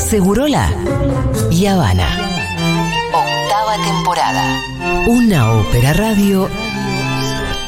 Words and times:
Segurola 0.00 0.68
y 1.50 1.66
Habana. 1.66 2.08
Octava 3.12 3.76
temporada. 3.84 4.60
Una 5.06 5.52
ópera 5.52 5.92
radio 5.92 6.48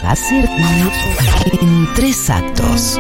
hacer 0.05 0.49
en 1.61 1.89
tres 1.95 2.29
actos. 2.31 2.99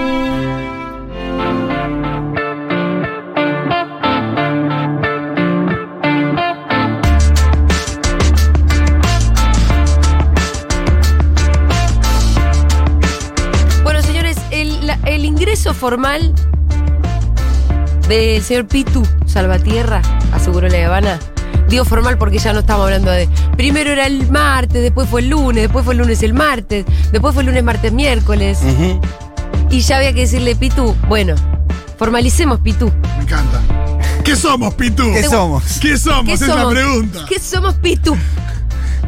Bueno, 13.83 14.01
señores, 14.03 14.37
el, 14.51 14.87
la- 14.87 14.99
el 15.07 15.25
ingreso 15.25 15.75
formal 15.75 16.33
del 18.09 18.43
señor 18.43 18.67
Pitu 18.67 19.03
Salvatierra, 19.33 20.03
aseguró 20.33 20.69
la 20.69 20.87
Habana. 20.87 21.19
Digo 21.69 21.85
formal 21.85 22.19
porque 22.19 22.39
ya 22.39 22.53
no 22.53 22.61
estamos 22.61 22.85
hablando 22.85 23.11
de. 23.11 23.29
Primero 23.57 23.91
era 23.91 24.07
el 24.07 24.31
martes, 24.31 24.83
después 24.83 25.09
fue 25.09 25.23
el 25.23 25.29
lunes, 25.31 25.63
después 25.65 25.85
fue 25.85 25.95
el 25.95 25.99
lunes 25.99 26.23
el 26.23 26.35
martes, 26.35 26.85
después 27.11 27.33
fue 27.35 27.43
el 27.43 27.47
lunes, 27.47 27.65
martes, 27.65 27.93
miércoles. 27.93 28.59
Y 29.71 29.81
ya 29.81 29.97
había 29.97 30.13
que 30.13 30.21
decirle 30.21 30.55
Pitu, 30.55 30.95
bueno, 31.09 31.35
formalicemos 31.99 32.61
Pitu. 32.61 32.93
Me 33.17 33.23
encanta. 33.25 33.61
¿Qué 34.23 34.37
somos, 34.37 34.75
Pitu? 34.75 35.11
¿Qué 35.13 35.23
somos? 35.25 35.63
¿Qué 35.81 35.97
somos? 35.97 36.27
¿Qué 36.27 36.33
es 36.35 36.41
la 36.43 36.47
somos? 36.49 36.73
pregunta. 36.75 37.19
¿Qué 37.29 37.39
somos 37.41 37.75
Pitu? 37.77 38.17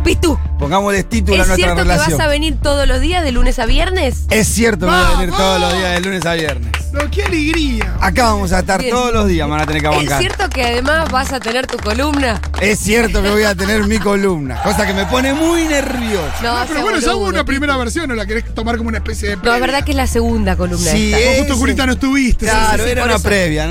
Pitu. 0.02 0.38
Pongámosle 0.58 1.02
título 1.04 1.38
a 1.38 1.42
¿Es 1.42 1.48
nuestra 1.48 1.56
cierto 1.56 1.76
que 1.76 1.82
relación. 1.88 2.18
vas 2.18 2.26
a 2.26 2.28
venir 2.28 2.56
todos 2.62 2.86
los 2.88 3.00
días 3.00 3.22
de 3.24 3.32
lunes 3.32 3.58
a 3.58 3.66
viernes? 3.66 4.24
Es 4.30 4.48
cierto 4.48 4.86
que 4.86 4.92
voy 4.92 5.00
a 5.02 5.10
venir 5.18 5.30
¡Vamos! 5.30 5.36
todos 5.38 5.60
los 5.60 5.72
días 5.78 5.92
de 5.94 6.00
lunes 6.00 6.26
a 6.26 6.34
viernes. 6.34 6.72
No, 6.94 7.10
qué 7.10 7.24
alegría. 7.24 7.96
Acá 8.00 8.26
vamos 8.26 8.52
a 8.52 8.60
estar 8.60 8.78
Bien. 8.80 8.94
todos 8.94 9.12
los 9.12 9.26
días, 9.26 9.48
van 9.48 9.60
a 9.60 9.66
tener 9.66 9.82
que 9.82 9.88
¿Es 9.88 9.96
bancar. 9.96 10.20
cierto 10.20 10.48
que 10.48 10.62
además 10.64 11.10
vas 11.10 11.32
a 11.32 11.40
tener 11.40 11.66
tu 11.66 11.76
columna? 11.78 12.40
Es 12.60 12.78
cierto 12.78 13.20
que 13.20 13.30
voy 13.30 13.42
a 13.42 13.54
tener 13.56 13.84
mi 13.86 13.98
columna, 13.98 14.62
cosa 14.62 14.86
que 14.86 14.94
me 14.94 15.04
pone 15.06 15.34
muy 15.34 15.64
nervioso. 15.64 16.24
No, 16.42 16.60
No, 16.60 16.66
pero 16.68 16.82
bueno, 16.82 16.98
ya 17.00 17.16
hubo 17.16 17.26
una 17.26 17.44
primera 17.44 17.76
versión, 17.76 18.10
¿o 18.10 18.14
la 18.14 18.24
querés 18.26 18.54
tomar 18.54 18.76
como 18.76 18.88
una 18.90 18.98
especie 18.98 19.30
de. 19.30 19.34
No, 19.36 19.40
es 19.42 19.48
previa? 19.48 19.60
verdad 19.66 19.84
que 19.84 19.90
es 19.90 19.96
la 19.96 20.06
segunda 20.06 20.56
columna 20.56 20.90
Sí, 20.90 21.12
esta. 21.12 21.18
es- 21.18 21.26
Vos 21.30 21.38
justo, 21.48 21.56
Julita, 21.56 21.86
no 21.86 21.92
estuviste. 21.94 22.46
Claro, 22.46 22.78
sí, 22.78 22.84
sí, 22.84 22.90
era 22.92 23.04
una 23.04 23.14
eso. 23.16 23.22
previa. 23.24 23.68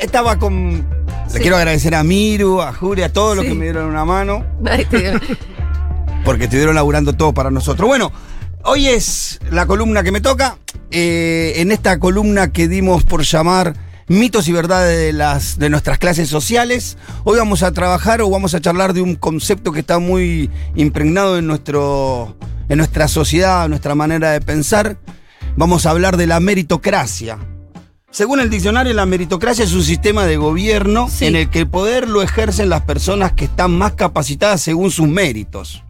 Estaba 0.00 0.38
con. 0.38 0.86
Le 1.26 1.32
Sí. 1.32 1.38
quiero 1.40 1.56
agradecer 1.56 1.92
a 1.96 2.04
Miru, 2.04 2.62
a 2.62 2.72
Juri, 2.72 3.02
a 3.02 3.12
todos 3.12 3.36
los 3.36 3.44
que 3.44 3.54
me 3.54 3.64
dieron 3.64 3.86
una 3.86 4.04
mano, 4.04 4.44
porque 6.24 6.44
estuvieron 6.44 6.74
laburando 6.76 7.14
todo 7.14 7.34
para 7.34 7.50
nosotros. 7.50 7.88
Bueno, 7.88 8.12
hoy 8.62 8.86
es 8.88 9.40
la 9.50 9.66
columna 9.66 10.02
que 10.04 10.12
me 10.12 10.20
toca. 10.20 10.56
Eh, 10.90 11.54
en 11.56 11.72
esta 11.72 11.98
columna 11.98 12.52
que 12.52 12.68
dimos 12.68 13.04
por 13.04 13.22
llamar 13.24 13.74
mitos 14.08 14.46
y 14.48 14.52
verdades 14.52 14.98
de, 14.98 15.12
las, 15.12 15.58
de 15.58 15.68
nuestras 15.68 15.98
clases 15.98 16.28
sociales, 16.28 16.96
hoy 17.24 17.38
vamos 17.38 17.62
a 17.62 17.72
trabajar 17.72 18.20
o 18.22 18.30
vamos 18.30 18.54
a 18.54 18.60
charlar 18.60 18.92
de 18.92 19.02
un 19.02 19.16
concepto 19.16 19.72
que 19.72 19.80
está 19.80 19.98
muy 19.98 20.50
impregnado 20.76 21.38
en, 21.38 21.46
nuestro, 21.46 22.36
en 22.68 22.78
nuestra 22.78 23.08
sociedad, 23.08 23.64
en 23.64 23.70
nuestra 23.70 23.94
manera 23.94 24.30
de 24.32 24.40
pensar. 24.40 24.98
Vamos 25.56 25.86
a 25.86 25.90
hablar 25.90 26.16
de 26.16 26.26
la 26.26 26.38
meritocracia. 26.38 27.38
Según 28.10 28.40
el 28.40 28.48
diccionario, 28.48 28.94
la 28.94 29.04
meritocracia 29.06 29.64
es 29.64 29.72
un 29.74 29.82
sistema 29.82 30.24
de 30.24 30.36
gobierno 30.36 31.08
Sí. 31.10 31.26
en 31.26 31.36
el 31.36 31.50
que 31.50 31.58
el 31.60 31.68
poder 31.68 32.08
lo 32.08 32.22
ejercen 32.22 32.68
las 32.68 32.82
personas 32.82 33.32
que 33.32 33.44
están 33.46 33.76
más 33.76 33.92
capacitadas 33.92 34.60
según 34.62 34.90
sus 34.90 35.08
méritos. 35.08 35.82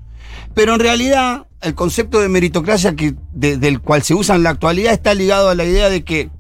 Pero 0.55 0.75
en 0.75 0.81
realidad, 0.81 1.46
el 1.63 1.75
concepto 1.75 2.21
de 2.21 2.29
meritocracia 2.29 2.95
que, 2.95 3.15
de- 3.33 3.57
del 3.57 3.81
cual 3.81 4.03
se 4.03 4.15
usa 4.15 4.35
en 4.37 4.43
la 4.43 4.51
actualidad 4.51 4.93
está 4.93 5.15
ligado 5.15 5.49
a 5.49 5.55
la 5.55 5.65
idea 5.65 5.89
de 5.89 6.05
que 6.05 6.31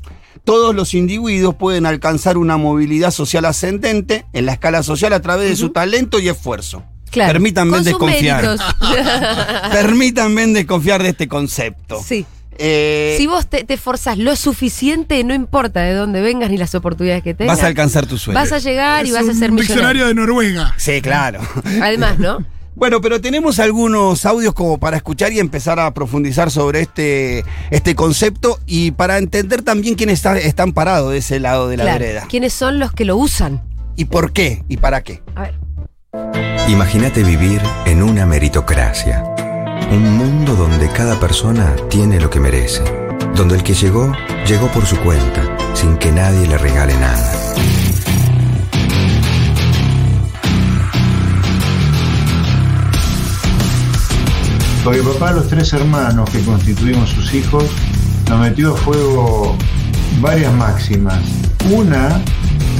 todos 0.45 0.75
los 0.75 0.95
individuos 0.95 1.55
pueden 1.56 1.86
alcanzar 1.86 2.36
una 2.39 2.56
movilidad 2.56 3.11
social 3.11 3.44
ascendente 3.47 4.27
en 4.33 4.47
la 4.47 4.53
escala 4.53 4.83
social 4.83 5.12
a 5.12 5.20
través 5.20 5.48
de 5.50 5.56
su 5.56 5.70
talento 5.70 6.20
y 6.20 6.28
esfuerzo. 6.28 6.84
Claro. 7.11 7.33
Permítanme 7.33 7.81
desconfiar. 7.81 8.56
Permítanme 9.72 10.47
desconfiar 10.49 11.03
de 11.03 11.10
este 11.10 11.28
concepto. 11.28 12.03
sí. 12.03 12.26
Eh, 12.59 13.16
Si 13.19 13.26
vos 13.26 13.49
te, 13.49 13.65
te 13.65 13.76
forzás 13.76 14.16
lo 14.16 14.34
suficiente, 14.34 15.22
no 15.25 15.34
importa 15.34 15.81
de 15.82 15.93
dónde 15.93 16.22
vengas 16.22 16.49
ni 16.50 16.56
las 16.56 16.75
oportunidades 16.75 17.22
que 17.22 17.34
tengas. 17.34 17.59
vas 17.59 17.65
a 17.65 17.66
alcanzar 17.66 18.06
tu 18.06 18.16
sueño. 18.16 18.41
Vas 18.41 18.50
a 18.50 18.59
llegar 18.60 19.05
y 19.05 19.10
vas 19.10 19.25
a 19.28 19.32
un 19.32 19.34
ser 19.38 19.50
millonario. 19.53 19.59
diccionario 19.60 20.06
de 20.06 20.15
Noruega. 20.15 20.75
Sí, 20.78 21.03
claro. 21.03 21.41
Además, 21.82 22.19
¿no? 22.19 22.38
Bueno, 22.76 23.00
pero 23.00 23.22
tenemos 23.22 23.59
algunos 23.59 24.26
audios 24.26 24.53
como 24.53 24.76
para 24.78 24.98
escuchar 24.98 25.32
y 25.32 25.41
empezar 25.41 25.81
a 25.81 25.92
profundizar 25.94 26.50
sobre 26.50 26.82
este, 26.82 27.42
este 27.70 27.94
concepto 27.94 28.59
y 28.66 28.91
para 28.91 29.16
entender 29.16 29.62
también 29.62 29.94
quiénes 29.94 30.16
está- 30.19 30.38
están 30.38 30.72
parados 30.75 31.12
de 31.12 31.19
ese 31.19 31.41
lado 31.41 31.69
de 31.69 31.78
la 31.78 31.84
Claro. 31.84 31.98
vereda. 32.00 32.26
¿Quiénes 32.28 32.53
son 32.53 32.78
los 32.78 32.92
que 32.92 33.06
lo 33.06 33.16
usan? 33.16 33.62
¿Y 33.97 34.04
por 34.04 34.32
qué? 34.32 34.62
¿Y 34.69 34.76
para 34.76 35.03
qué? 35.03 35.22
A 35.34 35.42
ver. 35.42 35.54
Imagínate 36.69 37.22
vivir 37.22 37.62
en 37.87 38.03
una 38.03 38.26
meritocracia. 38.26 39.25
Un 39.91 40.19
mundo 40.19 40.54
donde 40.54 40.91
cada 40.91 41.19
persona 41.19 41.75
tiene 41.88 42.20
lo 42.20 42.28
que 42.28 42.41
merece. 42.41 42.82
Donde 43.34 43.54
el 43.56 43.62
que 43.62 43.72
llegó, 43.72 44.12
llegó 44.47 44.66
por 44.69 44.84
su 44.84 44.98
cuenta, 44.98 45.43
sin 45.72 45.97
que 45.97 46.12
nadie 46.12 46.47
le 46.47 46.58
regale 46.58 46.93
nada. 46.94 47.32
Porque 54.86 55.02
papá, 55.02 55.32
los 55.32 55.48
tres 55.48 55.72
hermanos 55.72 56.30
que 56.30 56.38
constituimos 56.42 57.10
sus 57.10 57.34
hijos, 57.34 57.64
nos 58.28 58.38
metió 58.38 58.72
a 58.72 58.76
fuego 58.76 59.56
varias 60.20 60.54
máximas. 60.54 61.19
Una, 61.72 62.22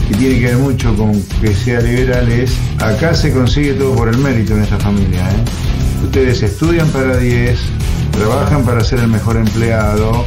que 0.09 0.15
tiene 0.15 0.39
que 0.39 0.47
ver 0.47 0.59
mucho 0.59 0.97
con 0.97 1.21
que 1.41 1.53
sea 1.53 1.81
liberal, 1.81 2.31
es 2.31 2.53
acá 2.79 3.13
se 3.13 3.33
consigue 3.33 3.73
todo 3.73 3.97
por 3.97 4.09
el 4.09 4.19
mérito 4.19 4.53
en 4.55 4.63
esta 4.63 4.79
familia. 4.79 5.19
¿eh? 5.19 6.05
Ustedes 6.05 6.45
estudian 6.45 6.87
para 6.91 7.17
10, 7.17 7.59
trabajan 8.13 8.65
para 8.65 8.85
ser 8.85 9.01
el 9.01 9.09
mejor 9.09 9.37
empleado, 9.37 10.25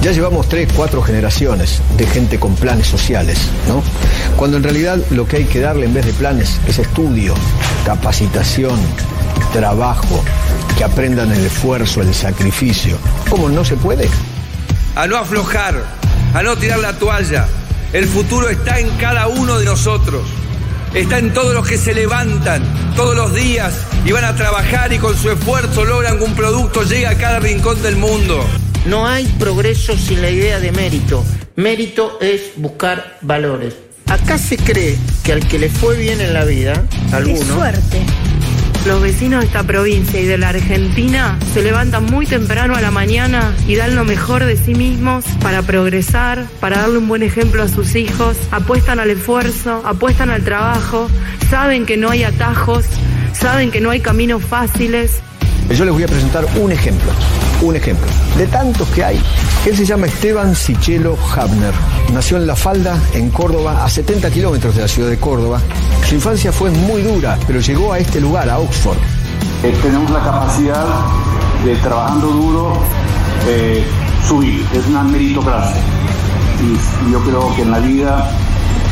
Ya 0.00 0.12
llevamos 0.12 0.48
tres, 0.48 0.68
cuatro 0.76 1.02
generaciones 1.02 1.82
de 1.96 2.06
gente 2.06 2.38
con 2.38 2.54
planes 2.54 2.86
sociales, 2.86 3.36
¿no? 3.66 3.82
Cuando 4.36 4.58
en 4.58 4.62
realidad 4.62 5.00
lo 5.10 5.26
que 5.26 5.38
hay 5.38 5.44
que 5.44 5.58
darle 5.58 5.86
en 5.86 5.94
vez 5.94 6.06
de 6.06 6.12
planes 6.12 6.60
es 6.68 6.78
estudio, 6.78 7.34
capacitación, 7.84 8.78
trabajo, 9.52 10.22
que 10.76 10.84
aprendan 10.84 11.32
el 11.32 11.44
esfuerzo, 11.46 12.02
el 12.02 12.14
sacrificio. 12.14 12.98
¿Cómo 13.28 13.48
no 13.48 13.64
se 13.64 13.76
puede? 13.76 14.08
a 14.94 15.06
no 15.06 15.16
aflojar, 15.16 15.82
a 16.34 16.42
no 16.42 16.56
tirar 16.56 16.78
la 16.78 16.92
toalla. 16.98 17.46
El 17.92 18.06
futuro 18.06 18.48
está 18.48 18.78
en 18.78 18.90
cada 18.96 19.28
uno 19.28 19.58
de 19.58 19.64
nosotros. 19.64 20.22
Está 20.94 21.18
en 21.18 21.32
todos 21.32 21.54
los 21.54 21.66
que 21.66 21.78
se 21.78 21.94
levantan 21.94 22.62
todos 22.94 23.16
los 23.16 23.34
días 23.34 23.72
y 24.04 24.12
van 24.12 24.24
a 24.24 24.36
trabajar 24.36 24.92
y 24.92 24.98
con 24.98 25.16
su 25.16 25.30
esfuerzo 25.30 25.84
logran 25.84 26.18
que 26.18 26.24
un 26.24 26.34
producto 26.34 26.82
llegue 26.82 27.06
a 27.06 27.16
cada 27.16 27.40
rincón 27.40 27.80
del 27.82 27.96
mundo. 27.96 28.44
No 28.84 29.06
hay 29.06 29.24
progreso 29.38 29.96
sin 29.96 30.20
la 30.20 30.28
idea 30.28 30.60
de 30.60 30.72
mérito. 30.72 31.24
Mérito 31.56 32.18
es 32.20 32.52
buscar 32.56 33.18
valores. 33.22 33.74
Acá 34.06 34.36
se 34.36 34.58
cree 34.58 34.98
que 35.24 35.32
al 35.32 35.48
que 35.48 35.58
le 35.58 35.70
fue 35.70 35.96
bien 35.96 36.20
en 36.20 36.34
la 36.34 36.44
vida, 36.44 36.84
alguno, 37.12 37.54
suerte. 37.54 38.02
Los 38.86 39.00
vecinos 39.00 39.40
de 39.40 39.46
esta 39.46 39.62
provincia 39.62 40.20
y 40.20 40.24
de 40.24 40.38
la 40.38 40.48
Argentina 40.48 41.38
se 41.54 41.62
levantan 41.62 42.04
muy 42.04 42.26
temprano 42.26 42.74
a 42.74 42.80
la 42.80 42.90
mañana 42.90 43.54
y 43.68 43.76
dan 43.76 43.94
lo 43.94 44.04
mejor 44.04 44.44
de 44.44 44.56
sí 44.56 44.74
mismos 44.74 45.24
para 45.40 45.62
progresar, 45.62 46.48
para 46.58 46.78
darle 46.78 46.98
un 46.98 47.06
buen 47.06 47.22
ejemplo 47.22 47.62
a 47.62 47.68
sus 47.68 47.94
hijos, 47.94 48.36
apuestan 48.50 48.98
al 48.98 49.10
esfuerzo, 49.10 49.82
apuestan 49.84 50.30
al 50.30 50.42
trabajo, 50.42 51.08
saben 51.48 51.86
que 51.86 51.96
no 51.96 52.10
hay 52.10 52.24
atajos, 52.24 52.86
saben 53.32 53.70
que 53.70 53.80
no 53.80 53.90
hay 53.90 54.00
caminos 54.00 54.42
fáciles, 54.44 55.20
Yo 55.70 55.84
les 55.84 55.94
voy 55.94 56.02
a 56.02 56.08
presentar 56.08 56.44
un 56.56 56.72
ejemplo, 56.72 57.12
un 57.62 57.76
ejemplo, 57.76 58.06
de 58.36 58.46
tantos 58.46 58.88
que 58.88 59.04
hay. 59.04 59.20
Él 59.64 59.76
se 59.76 59.84
llama 59.84 60.06
Esteban 60.06 60.54
Sichelo 60.54 61.16
Habner. 61.36 61.72
Nació 62.12 62.36
en 62.36 62.46
La 62.46 62.56
Falda, 62.56 62.98
en 63.14 63.30
Córdoba, 63.30 63.84
a 63.84 63.88
70 63.88 64.30
kilómetros 64.30 64.74
de 64.74 64.82
la 64.82 64.88
ciudad 64.88 65.08
de 65.08 65.18
Córdoba. 65.18 65.60
Su 66.08 66.16
infancia 66.16 66.52
fue 66.52 66.70
muy 66.70 67.02
dura, 67.02 67.38
pero 67.46 67.60
llegó 67.60 67.92
a 67.92 67.98
este 67.98 68.20
lugar, 68.20 68.48
a 68.50 68.58
Oxford. 68.58 68.98
eh, 69.62 69.78
tenemos 69.80 70.10
la 70.10 70.20
capacidad 70.20 70.84
de 71.64 71.76
trabajando 71.76 72.26
duro 72.28 72.72
eh, 73.48 73.84
subir. 74.26 74.66
Es 74.72 74.86
una 74.88 75.04
meritocracia. 75.04 75.80
Y, 76.60 77.12
yo 77.12 77.20
creo 77.22 77.54
que 77.54 77.62
en 77.62 77.70
la 77.70 77.78
vida 77.78 78.30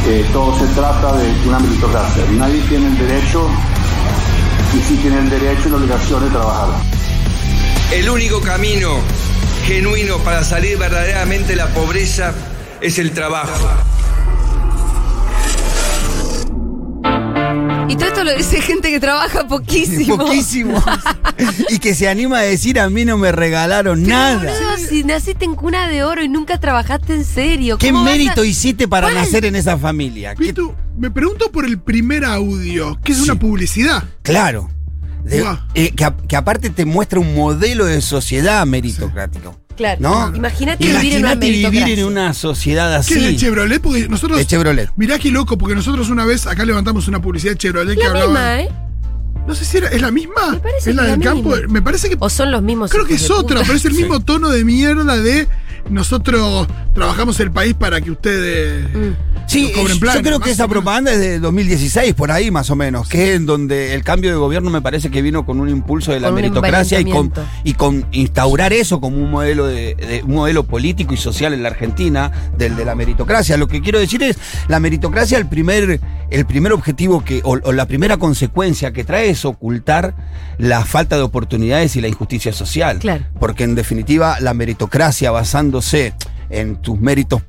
eh, 0.07 0.25
todo 0.33 0.57
se 0.57 0.67
trata 0.69 1.17
de 1.17 1.49
una 1.49 1.59
meritocracia. 1.59 2.25
Nadie 2.37 2.61
tiene 2.69 2.87
el 2.87 2.99
derecho 2.99 3.49
y 4.77 4.81
sí 4.83 4.97
tiene 4.97 5.19
el 5.19 5.31
derecho 5.31 5.69
y 5.69 5.71
la 5.71 5.77
obligación 5.77 6.25
de 6.25 6.31
trabajar. 6.31 6.90
El 7.93 8.09
único 8.09 8.41
camino 8.41 8.99
genuino 9.67 10.19
para 10.19 10.45
salir 10.45 10.79
verdaderamente 10.79 11.49
de 11.49 11.57
la 11.57 11.69
pobreza 11.75 12.33
es 12.81 12.99
el 12.99 13.13
trabajo. 13.13 13.69
Y 17.89 17.97
todo 17.97 18.07
esto 18.07 18.23
lo 18.25 18.37
dice 18.37 18.61
gente 18.61 18.91
que 18.91 19.01
trabaja 19.01 19.49
poquísimo. 19.49 20.17
Poquísimo. 20.17 20.81
y 21.69 21.81
que 21.81 21.95
se 21.97 22.09
anima 22.09 22.39
a 22.39 22.43
decir 22.43 22.79
a 22.79 22.89
mí 22.89 23.05
no 23.05 23.19
me 23.19 23.33
regalaron 23.33 24.05
nada. 24.05 24.53
Boludo, 24.53 24.77
si 24.89 25.03
naciste 25.03 25.45
en 25.45 25.57
cuna 25.57 25.89
de 25.89 26.05
oro 26.05 26.23
y 26.23 26.29
nunca 26.29 26.59
trabajaste 26.61 27.15
en 27.15 27.25
serio. 27.25 27.79
¿Qué 27.79 27.89
¿cómo 27.91 28.05
vas 28.05 28.09
a- 28.09 28.13
mérito 28.17 28.45
hiciste 28.45 28.87
para 28.87 29.09
¿Cuál? 29.09 29.17
nacer 29.25 29.45
en 29.45 29.57
esa 29.57 29.77
familia? 29.77 30.37
¿Qué- 30.37 30.45
Pitu, 30.47 30.73
me 30.97 31.11
pregunto 31.11 31.51
por 31.51 31.65
el 31.65 31.81
primer 31.81 32.25
audio, 32.25 32.97
que 33.03 33.11
es 33.13 33.21
una 33.21 33.35
publicidad. 33.35 34.05
Claro. 34.23 34.71
De- 35.25 35.45
eh, 35.75 35.93
que, 35.95 36.05
a- 36.05 36.17
que 36.17 36.37
aparte 36.37 36.71
te 36.71 36.85
muestra 36.85 37.21
un 37.21 37.35
modelo 37.35 37.85
de 37.85 38.01
sociedad 38.01 38.65
meritocrático. 38.67 39.59
Claro. 39.77 39.99
¿No? 40.01 40.37
Imagínate 40.37 40.85
vivir 40.87 41.15
en 41.15 41.25
una 41.25 41.35
vivir 41.37 41.99
en 41.99 42.05
una 42.05 42.35
sociedad 42.35 43.03
¿Qué 43.07 43.15
es 43.15 43.21
de 43.23 43.27
así. 43.29 43.37
Chevrolet? 43.39 43.81
Porque 43.81 44.09
nosotros. 44.09 44.39
De 44.39 44.47
Chevrolet. 44.47 44.91
Mirá 44.97 45.19
qué 45.19 45.31
loco, 45.31 45.57
porque 45.57 45.75
nosotros 45.75 46.11
una 46.11 46.25
vez 46.27 46.47
acá 46.47 46.65
levantamos 46.67 47.09
una 47.09 47.23
publicidad 47.23 47.53
de 47.53 47.59
Chevrolet 47.59 47.97
que 47.97 48.03
La 48.05 48.09
hablaba. 48.11 48.27
misma, 48.27 48.61
¿eh? 48.61 48.69
No 49.47 49.55
sé 49.55 49.65
si 49.65 49.79
era, 49.79 49.89
es 49.89 50.01
la 50.03 50.11
misma. 50.11 50.51
Me 50.53 50.59
parece 50.59 50.91
es 50.91 50.97
la 50.97 51.03
que 51.05 51.11
del 51.13 51.21
la 51.21 51.25
campo. 51.25 51.49
misma. 51.51 51.69
Me 51.73 51.83
parece 51.83 52.11
que. 52.11 52.17
O 52.21 52.29
son 52.29 52.51
los 52.51 52.63
mismos. 52.63 52.91
Creo 52.91 53.07
que 53.07 53.15
es 53.15 53.31
otra, 53.31 53.61
pero 53.63 53.73
es 53.75 53.85
el 53.87 53.93
Sí. 53.95 54.03
mismo 54.03 54.21
tono 54.21 54.51
de 54.51 54.65
mierda 54.65 55.17
de 55.17 55.49
nosotros 55.89 56.67
trabajamos 56.95 57.39
el 57.41 57.51
país 57.51 57.75
para 57.75 58.01
que 58.01 58.11
ustedes 58.11 58.85
Mm. 58.91 59.31
Sí, 59.47 59.73
cobren 59.75 59.95
yo 59.97 60.01
planes, 60.01 60.23
creo 60.23 60.39
que 60.39 60.51
esa 60.53 60.69
propaganda 60.69 61.11
es 61.13 61.19
de 61.19 61.41
2016, 61.41 62.15
por 62.15 62.31
ahí 62.31 62.53
más 62.53 62.71
o 62.71 62.77
menos, 62.77 63.09
que 63.09 63.31
es 63.31 63.37
en 63.37 63.47
donde 63.47 63.95
el 63.95 64.05
cambio 64.05 64.31
de 64.31 64.37
gobierno 64.37 64.71
me 64.71 64.81
parece 64.81 65.11
que 65.11 65.23
vino 65.23 65.45
con 65.45 65.59
un 65.59 65.69
impulso 65.69 66.13
de 66.13 66.21
la 66.21 66.29
Con 66.29 66.37
meritocracia 66.37 67.01
y 67.01 67.05
con, 67.11 67.33
y 67.65 67.75
con 67.75 68.07
instaurar 68.13 68.73
eso 68.73 69.01
como 69.01 69.17
un 69.17 69.29
modelo 69.29 69.67
de, 69.67 69.97
de- 69.97 70.23
un 70.25 70.35
modelo 70.37 70.63
político 70.65 71.15
y 71.15 71.17
social 71.17 71.53
en 71.53 71.65
la 71.65 71.71
Argentina, 71.71 72.31
del 72.57 72.77
de 72.77 72.85
la 72.85 72.95
meritocracia. 72.95 73.57
Lo 73.57 73.67
que 73.67 73.81
quiero 73.81 73.99
decir 73.99 74.23
es, 74.23 74.39
la 74.69 74.79
meritocracia, 74.79 75.37
el 75.37 75.49
primer, 75.49 76.01
el 76.31 76.47
primer 76.47 76.73
objetivo 76.73 77.25
que, 77.25 77.41
o, 77.43 77.59
o 77.61 77.73
la 77.73 77.87
primera 77.87 78.19
consecuencia 78.19 78.93
que 78.93 79.03
trae 79.03 79.31
es 79.31 79.45
ocultar 79.45 80.15
la 80.59 80.85
falta 80.85 81.17
de 81.17 81.23
oportunidades 81.23 81.97
y 81.97 82.01
la 82.01 82.07
injusticia 82.09 82.53
social. 82.53 83.01
Claro. 83.01 83.25
Porque 83.41 83.65
en 83.65 83.75
definitiva, 83.75 84.39
la 84.39 84.55
meritocracia 84.55 85.33
basándose 85.71 86.15
en 86.51 86.77
tus 86.83 86.99
méritos 87.01 87.43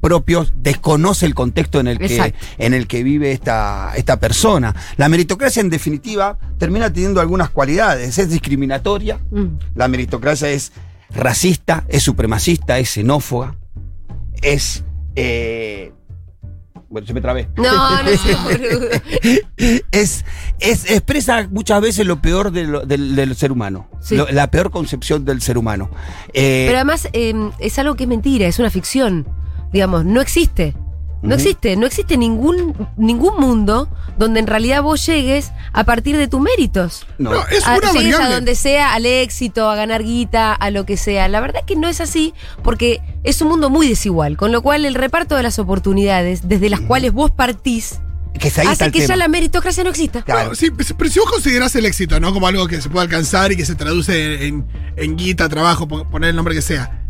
propios 0.00 0.52
desconoce 0.56 1.26
el 1.26 1.34
contexto 1.34 1.80
en 1.80 1.88
el 1.88 1.98
que, 1.98 2.32
en 2.58 2.74
el 2.74 2.86
que 2.86 3.02
vive 3.02 3.32
esta, 3.32 3.92
esta 3.96 4.20
persona. 4.20 4.74
La 4.96 5.08
meritocracia, 5.08 5.60
en 5.60 5.68
definitiva, 5.70 6.38
termina 6.58 6.92
teniendo 6.92 7.20
algunas 7.20 7.50
cualidades. 7.50 8.16
Es 8.18 8.30
discriminatoria, 8.30 9.18
Mm. 9.30 9.58
la 9.74 9.88
meritocracia 9.88 10.48
es 10.50 10.72
racista, 11.10 11.84
es 11.88 12.02
supremacista, 12.02 12.78
es 12.78 12.90
xenófoba, 12.90 13.56
es. 14.42 14.84
eh, 15.16 15.92
bueno, 16.88 17.06
se 17.06 17.14
me 17.14 17.20
trabé. 17.20 17.48
No, 17.56 17.62
no 18.02 18.08
es, 19.92 20.24
es 20.60 20.90
expresa 20.90 21.48
muchas 21.50 21.80
veces 21.80 22.06
lo 22.06 22.20
peor 22.22 22.50
de 22.52 22.64
lo- 22.64 22.86
del, 22.86 23.14
del 23.16 23.34
ser 23.36 23.52
humano, 23.52 23.88
Sí. 24.00 24.16
Lo- 24.16 24.28
la 24.30 24.50
peor 24.50 24.70
concepción 24.70 25.24
del 25.24 25.40
ser 25.42 25.58
humano. 25.58 25.90
Eh, 26.32 26.64
Pero 26.66 26.78
además 26.78 27.08
eh, 27.12 27.34
es 27.58 27.78
algo 27.78 27.94
que 27.96 28.04
es 28.04 28.08
mentira, 28.08 28.46
es 28.46 28.58
una 28.58 28.70
ficción. 28.70 29.26
Digamos, 29.72 30.04
no 30.04 30.20
existe. 30.20 30.74
No 31.26 31.34
existe, 31.34 31.76
no 31.76 31.86
existe 31.86 32.16
ningún, 32.16 32.74
ningún 32.96 33.38
mundo 33.40 33.88
donde 34.18 34.40
en 34.40 34.46
realidad 34.46 34.82
vos 34.82 35.04
llegues 35.04 35.52
a 35.72 35.84
partir 35.84 36.16
de 36.16 36.28
tus 36.28 36.40
méritos. 36.40 37.06
no. 37.18 37.30
No, 37.32 37.46
es 37.48 37.66
A- 37.66 37.76
una 37.76 37.92
llegues 37.92 38.12
variable. 38.12 38.26
a 38.26 38.34
donde 38.34 38.54
sea, 38.54 38.94
al 38.94 39.04
éxito, 39.06 39.68
a 39.68 39.76
ganar 39.76 40.02
guita, 40.02 40.52
a 40.54 40.70
lo 40.70 40.86
que 40.86 40.96
sea. 40.96 41.28
La 41.28 41.40
verdad 41.40 41.60
que 41.66 41.76
no 41.76 41.88
es 41.88 42.00
así 42.00 42.32
porque 42.62 43.00
es 43.24 43.40
un 43.42 43.48
mundo 43.48 43.68
muy 43.70 43.88
desigual, 43.88 44.36
con 44.36 44.52
lo 44.52 44.62
cual 44.62 44.84
el 44.84 44.94
reparto 44.94 45.36
de 45.36 45.42
las 45.42 45.58
oportunidades 45.58 46.48
desde 46.48 46.70
las 46.70 46.80
cuales 46.80 47.12
vos 47.12 47.30
partís 47.30 48.00
que 48.38 48.50
se 48.50 48.60
hace 48.60 48.90
que 48.92 49.06
ya 49.06 49.16
la 49.16 49.28
meritocracia 49.28 49.82
no 49.82 49.88
exista. 49.90 50.20
Claro. 50.22 50.50
No, 50.50 50.54
sí, 50.54 50.70
pero 50.70 51.08
si 51.10 51.18
vos 51.20 51.30
considerás 51.30 51.74
el 51.74 51.86
éxito, 51.86 52.20
¿no? 52.20 52.32
Como 52.34 52.46
algo 52.46 52.66
que 52.68 52.80
se 52.82 52.90
puede 52.90 53.04
alcanzar 53.04 53.50
y 53.50 53.56
que 53.56 53.64
se 53.64 53.74
traduce 53.74 54.46
en, 54.46 54.66
en 54.96 55.16
guita, 55.16 55.48
trabajo, 55.48 55.88
po- 55.88 56.08
poner 56.10 56.30
el 56.30 56.36
nombre 56.36 56.54
que 56.54 56.60
sea. 56.62 57.02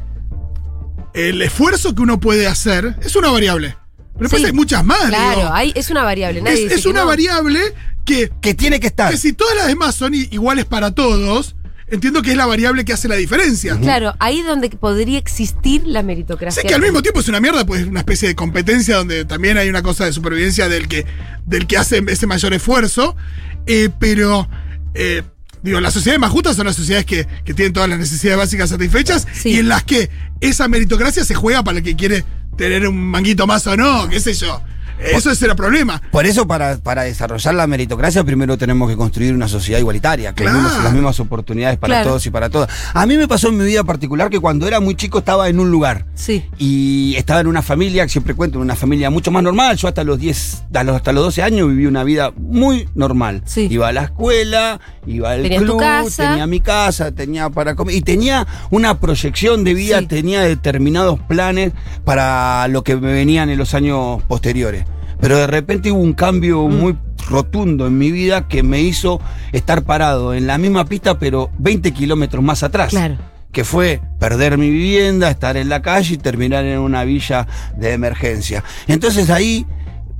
El 1.15 1.41
esfuerzo 1.43 1.95
que 1.95 2.03
uno 2.03 2.21
puede 2.21 2.47
hacer 2.47 2.97
es 3.03 3.17
una 3.17 3.31
variable. 3.31 3.77
Pero 4.19 4.23
después 4.25 4.41
Sí. 4.43 4.47
hay 4.47 4.53
muchas 4.53 4.85
más. 4.85 5.09
Claro, 5.09 5.41
digo. 5.41 5.51
hay- 5.53 5.73
es 5.75 5.91
una 5.91 6.03
variable. 6.03 6.41
Nadie 6.43 6.55
es, 6.57 6.63
dice 6.65 6.75
es 6.77 6.83
que 6.83 6.89
una 6.89 7.01
no. 7.01 7.07
variable 7.07 7.61
que, 8.05 8.31
Que 8.41 8.55
tiene 8.55 8.81
que 8.81 8.87
estar. 8.87 9.11
que 9.11 9.19
si 9.19 9.33
todas 9.33 9.57
las 9.57 9.67
demás 9.67 9.95
son 9.95 10.15
iguales 10.15 10.65
para 10.65 10.93
todos, 10.93 11.57
entiendo 11.89 12.23
que 12.23 12.31
es 12.33 12.37
la 12.37 12.47
variable 12.47 12.85
que 12.85 12.93
hace 12.93 13.09
la 13.09 13.17
diferencia. 13.17 13.77
Claro, 13.79 14.15
ahí 14.19 14.41
es 14.41 14.47
donde 14.47 14.71
podría 14.71 15.19
existir 15.19 15.83
la 15.87 16.03
meritocracia. 16.03 16.63
Sé 16.63 16.69
que 16.69 16.75
al 16.75 16.81
mismo 16.83 17.03
tiempo 17.03 17.21
es 17.21 17.29
una 17.29 17.41
mierda, 17.41 17.65
pues 17.67 17.83
es 17.83 17.87
una 17.89 18.01
especie 18.01 18.27
de 18.29 18.35
competencia 18.35 18.97
donde 18.97 19.25
también 19.25 19.59
hay 19.59 19.69
una 19.69 19.83
cosa 19.83 20.05
de 20.05 20.13
supervivencia 20.13 20.69
del 20.69 20.89
que, 20.89 21.05
del 21.47 21.67
que 21.67 21.77
hace 21.79 22.03
ese 22.09 22.27
mayor 22.27 22.55
esfuerzo. 22.55 23.17
eh, 23.69 23.89
pero, 23.99 24.49
eh, 24.95 25.23
digo, 25.63 25.81
las 25.81 25.93
sociedades 25.93 26.21
más 26.21 26.31
justas 26.31 26.55
son 26.57 26.67
las 26.67 26.77
sociedades 26.77 27.05
que, 27.05 27.27
que 27.45 27.53
tienen 27.55 27.73
todas 27.73 27.89
las 27.89 27.99
necesidades 27.99 28.39
básicas 28.39 28.71
satisfechas 28.71 29.27
Sí. 29.35 29.51
y 29.51 29.59
en 29.59 29.69
las 29.69 29.83
que 29.83 30.09
esa 30.41 30.69
meritocracia 30.69 31.25
se 31.25 31.35
juega 31.35 31.65
para 31.65 31.79
el 31.79 31.85
que 31.85 31.97
quiere 31.97 32.25
tener 32.57 32.87
un 32.89 32.97
manguito 32.97 33.47
más 33.47 33.67
o 33.67 33.77
no, 33.77 34.09
qué 34.09 34.21
sé 34.21 34.35
yo. 34.35 34.61
Eso 34.99 35.31
es 35.31 35.43
el 35.43 35.55
problema. 35.57 36.01
Por 36.11 36.27
eso, 36.27 36.47
para, 36.47 36.79
para 36.79 37.03
desarrollar 37.03 37.55
la 37.55 37.67
meritocracia, 37.67 38.25
primero 38.25 38.57
tenemos 38.59 38.89
que 38.91 38.97
construir 38.97 39.35
una 39.35 39.49
sociedad 39.49 39.79
igualitaria, 39.79 40.33
que 40.33 40.43
Claro. 40.45 40.63
las, 40.83 40.93
mismas, 40.93 41.21
oportunidades 41.21 41.79
para 41.79 41.95
Claro. 41.97 42.09
todos 42.11 42.27
y 42.27 42.31
para 42.31 42.49
todas. 42.51 42.69
A 42.95 43.07
mí 43.07 43.17
me 43.17 43.29
pasó 43.29 43.49
en 43.49 43.59
mi 43.59 43.65
vida 43.65 43.85
particular 43.85 44.31
que 44.31 44.41
cuando 44.41 44.67
era 44.67 44.81
muy 44.81 44.95
chico 44.95 45.19
estaba 45.19 45.49
en 45.49 45.61
un 45.61 45.71
lugar. 45.71 46.07
Sí. 46.15 46.45
Y 46.59 47.15
estaba 47.17 47.41
en 47.41 47.47
una 47.47 47.63
familia, 47.63 48.05
que 48.05 48.11
siempre 48.11 48.35
cuento, 48.35 48.59
en 48.59 48.63
una 48.63 48.77
familia 48.77 49.11
mucho 49.11 49.31
más 49.31 49.43
normal. 49.43 49.77
Yo 49.77 49.89
hasta 49.89 50.03
los 50.05 50.19
10, 50.19 50.65
a 50.75 50.83
los- 50.85 50.97
hasta 50.97 51.13
los 51.13 51.25
12 51.25 51.43
años 51.43 51.69
viví 51.69 51.87
una 51.87 52.03
vida 52.05 52.33
muy 52.37 52.89
normal. 52.95 53.43
Sí. 53.45 53.69
Iba 53.71 53.89
a 53.89 53.93
la 53.93 54.05
escuela, 54.05 54.81
iba 55.07 55.33
al 55.33 55.43
Tenías 55.43 55.61
tu 55.63 55.67
club, 55.67 55.81
casa. 55.81 56.29
tenía 56.31 56.47
mi 56.47 56.61
casa, 56.61 57.13
tenía 57.13 57.51
para 57.51 57.75
comer. 57.75 57.95
Y 57.95 58.01
tenía 58.01 58.47
una 58.71 58.99
proyección 58.99 59.63
de 59.65 59.75
vida, 59.75 60.01
Sí. 60.01 60.07
tenía 60.07 60.41
determinados 60.43 61.21
planes 61.21 61.73
para 62.05 62.67
lo 62.69 62.83
que 62.83 62.97
me 62.97 63.13
venían 63.13 63.51
en 63.51 63.59
los 63.59 63.75
años 63.75 64.23
posteriores. 64.29 64.85
Pero 65.21 65.37
de 65.39 65.47
repente 65.47 65.91
hubo 65.93 66.01
un 66.01 66.13
cambio 66.13 66.63
Mm. 66.69 66.75
muy 66.79 66.97
rotundo 67.29 67.87
en 67.87 67.99
mi 67.99 68.11
vida 68.13 68.47
que 68.49 68.63
me 68.63 68.81
hizo 68.83 69.21
estar 69.53 69.83
parado 69.83 70.35
en 70.35 70.47
la 70.47 70.59
misma 70.59 70.85
pista, 70.85 71.19
pero 71.19 71.51
20 71.59 71.93
kilómetros 71.93 72.43
más 72.45 72.63
atrás 72.63 72.91
Claro. 72.91 73.17
que 73.51 73.65
fue 73.65 74.01
perder 74.21 74.59
mi 74.59 74.71
vivienda, 74.71 75.31
estar 75.31 75.57
en 75.57 75.69
la 75.69 75.83
calle 75.83 76.15
y 76.15 76.19
terminar 76.19 76.65
en 76.65 76.79
una 76.79 77.05
villa 77.05 77.47
de 77.77 77.93
emergencia. 77.95 78.63
Entonces 78.87 79.31
ahí, 79.31 79.67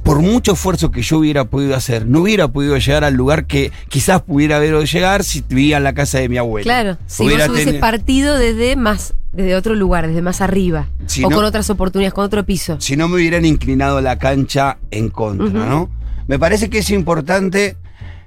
por 0.03 0.21
mucho 0.21 0.53
esfuerzo 0.55 0.91
que 0.91 1.03
yo 1.03 1.19
hubiera 1.19 1.45
podido 1.45 1.77
hacer, 1.77 2.07
no 2.07 2.23
hubiera 2.23 2.49
podido 2.49 2.77
llegar 2.77 3.05
al 3.05 3.15
lugar 3.15 3.47
que 3.47 3.71
quizás 3.89 4.23
pudiera 4.23 4.57
haber 4.57 4.75
llegar 4.85 5.23
si 5.23 5.45
vivía 5.49 5.77
en 5.77 5.85
la 5.85 5.93
casa 5.95 6.19
de 6.19 6.29
mi 6.29 6.39
abuela. 6.39 6.65
Claro, 6.65 6.99
si 7.07 7.25
Hubiera 7.25 7.47
vos 7.47 7.61
partido 7.81 8.37
desde 8.39 8.75
más, 8.77 9.15
desde 9.37 9.55
otro 9.55 9.75
lugar, 9.75 10.07
desde 10.07 10.23
más 10.23 10.41
arriba. 10.41 10.89
Si 11.07 11.23
o 11.25 11.31
no- 11.31 11.37
con 11.37 11.45
otras 11.45 11.69
oportunidades, 11.71 12.15
con 12.15 12.25
otro 12.25 12.45
piso. 12.45 12.77
si 12.81 12.97
no 12.97 13.07
me 13.09 13.17
hubieran 13.17 13.45
inclinado 13.45 14.01
la 14.01 14.19
cancha 14.19 14.79
en 14.91 15.09
contra. 15.11 15.67
¿no? 15.67 15.89
Me 16.27 16.39
parece 16.39 16.69
que 16.71 16.79
es 16.79 16.91
importante 16.91 17.77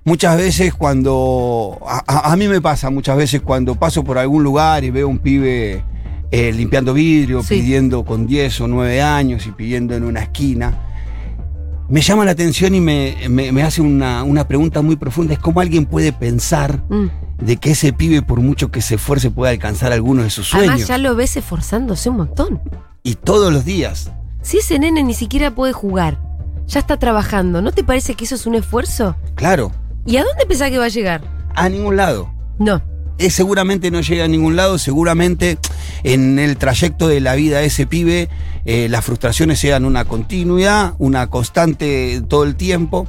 muchas 0.05 0.37
veces 0.37 0.73
cuando. 0.73 1.79
A, 1.85 2.03
a- 2.07 2.31
a 2.31 2.35
mí 2.37 2.47
me 2.47 2.61
pasa 2.61 2.89
muchas 2.89 3.17
veces 3.17 3.41
cuando 3.41 3.75
paso 3.75 4.03
por 4.03 4.17
algún 4.17 4.43
lugar 4.43 4.83
y 4.83 4.89
veo 4.91 5.07
un 5.07 5.19
pibe 5.19 5.83
eh, 6.31 6.51
limpiando 6.53 6.93
vidrio, 6.93 7.41
Sí. 7.43 7.55
pidiendo 7.55 8.05
con 8.05 8.27
10 8.27 8.61
o 8.61 8.67
9 8.67 9.01
años 9.01 9.47
y 9.47 9.51
pidiendo 9.51 9.95
en 9.95 10.03
una 10.03 10.21
esquina. 10.21 10.85
Me 11.89 12.01
llama 12.01 12.23
la 12.23 12.31
atención 12.31 12.75
y 12.75 12.81
me, 12.81 13.15
me- 13.29 13.51
me 13.51 13.63
hace 13.63 13.81
una, 13.81 14.23
una 14.23 14.47
pregunta 14.47 14.83
muy 14.83 14.95
profunda. 14.95 15.33
Es 15.33 15.39
cómo 15.39 15.59
alguien 15.59 15.85
puede 15.85 16.13
pensar 16.13 16.83
Mm. 16.87 17.07
De 17.39 17.57
que 17.57 17.71
ese 17.71 17.93
pibe, 17.93 18.21
por 18.21 18.41
mucho 18.41 18.71
que 18.71 18.81
se 18.81 18.95
esfuerce, 18.95 19.31
puede 19.31 19.53
alcanzar 19.53 19.91
alguno 19.91 20.23
de 20.23 20.29
sus 20.29 20.47
sueños. 20.47 20.69
Además 20.69 20.87
ya 20.87 20.97
lo 20.97 21.15
ves 21.15 21.37
esforzándose 21.37 22.09
un 22.09 22.17
montón. 22.17 22.61
Y 23.03 23.15
todos 23.15 23.51
los 23.51 23.65
días. 23.65 24.11
Si 24.41 24.57
ese 24.57 24.79
nene 24.79 25.03
ni 25.03 25.13
siquiera 25.13 25.53
puede 25.53 25.73
jugar, 25.73 26.19
ya 26.67 26.79
está 26.79 26.97
trabajando, 26.97 27.61
¿no 27.61 27.71
te 27.71 27.83
parece 27.83 28.15
que 28.15 28.25
eso 28.25 28.35
es 28.35 28.45
un 28.45 28.55
esfuerzo? 28.55 29.15
Claro, 29.35 29.71
¿Y 30.05 30.17
a 30.17 30.23
dónde 30.23 30.45
pensás 30.45 30.71
que 30.71 30.77
va 30.77 30.85
a 30.85 30.89
llegar? 30.89 31.21
a 31.55 31.67
ningún 31.67 31.97
lado. 31.97 32.31
No. 32.57 32.81
Eh, 33.17 33.29
seguramente 33.29 33.91
no 33.91 33.99
llega 33.99 34.23
a 34.23 34.27
ningún 34.29 34.55
lado, 34.55 34.77
seguramente 34.77 35.57
en 36.03 36.39
el 36.39 36.57
trayecto 36.57 37.07
de 37.07 37.19
la 37.19 37.35
vida 37.35 37.59
de 37.59 37.65
ese 37.65 37.85
pibe 37.85 38.29
eh, 38.65 38.87
las 38.89 39.03
frustraciones 39.03 39.59
sean 39.59 39.83
una 39.83 40.05
continuidad, 40.05 40.93
una 40.99 41.27
constante 41.27 42.21
todo 42.27 42.43
el 42.43 42.55
tiempo, 42.55 43.07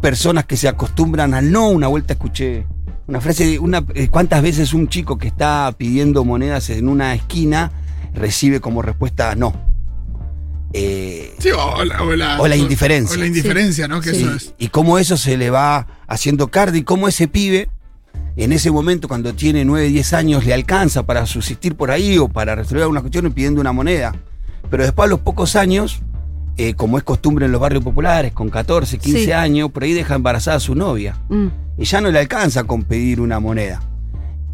personas 0.00 0.44
que 0.44 0.56
se 0.56 0.68
acostumbran 0.68 1.34
al 1.34 1.50
no, 1.50 1.68
una 1.68 1.88
vuelta 1.88 2.12
escuché 2.12 2.66
una 3.06 3.20
frase, 3.20 3.46
de 3.46 3.58
una, 3.58 3.84
eh, 3.94 4.08
¿cuántas 4.08 4.42
veces 4.42 4.72
un 4.74 4.88
chico 4.88 5.18
que 5.18 5.28
está 5.28 5.72
pidiendo 5.76 6.24
monedas 6.24 6.70
en 6.70 6.88
una 6.88 7.14
esquina 7.14 7.70
recibe 8.14 8.60
como 8.60 8.80
respuesta 8.82 9.34
no? 9.34 9.52
Eh, 10.72 11.34
Sí, 11.38 11.50
o, 11.50 11.84
la, 11.84 12.02
o 12.02 12.16
la- 12.16 12.40
O 12.40 12.48
la 12.48 12.56
indiferencia. 12.56 13.16
O 13.16 13.20
la 13.20 13.26
indiferencia, 13.26 13.86
¿no? 13.86 14.00
Que 14.00 14.10
Sí. 14.10 14.22
eso 14.22 14.32
y, 14.32 14.36
es. 14.36 14.54
y 14.58 14.68
cómo 14.68 14.98
eso 14.98 15.16
se 15.16 15.36
le 15.36 15.50
va 15.50 15.86
haciendo 16.08 16.48
cardio 16.48 16.80
y 16.80 16.84
cómo 16.84 17.06
ese 17.06 17.28
pibe, 17.28 17.68
en 18.36 18.52
ese 18.52 18.70
momento, 18.72 19.06
cuando 19.06 19.34
tiene 19.34 19.64
9, 19.64 19.86
10 19.88 20.12
años, 20.14 20.44
le 20.44 20.52
alcanza 20.54 21.04
para 21.04 21.26
subsistir 21.26 21.76
por 21.76 21.90
ahí 21.92 22.18
o 22.18 22.28
para 22.28 22.56
resolver 22.56 22.82
algunas 22.82 23.02
cuestiones 23.02 23.32
pidiendo 23.32 23.60
una 23.60 23.72
moneda. 23.72 24.14
Pero 24.70 24.82
después, 24.82 25.06
a 25.06 25.10
los 25.10 25.20
pocos 25.20 25.54
años, 25.54 26.02
eh, 26.56 26.74
como 26.74 26.98
es 26.98 27.04
costumbre 27.04 27.46
en 27.46 27.52
los 27.52 27.60
barrios 27.60 27.84
populares, 27.84 28.32
con 28.32 28.48
14, 28.50 28.98
15 28.98 29.24
Sí. 29.26 29.32
años, 29.32 29.70
por 29.70 29.84
ahí 29.84 29.92
deja 29.92 30.16
embarazada 30.16 30.56
a 30.56 30.60
su 30.60 30.74
novia. 30.74 31.16
Mm. 31.28 31.46
Y 31.78 31.84
ya 31.84 32.00
no 32.00 32.10
le 32.10 32.18
alcanza 32.18 32.64
con 32.64 32.84
pedir 32.84 33.20
una 33.20 33.40
moneda. 33.40 33.80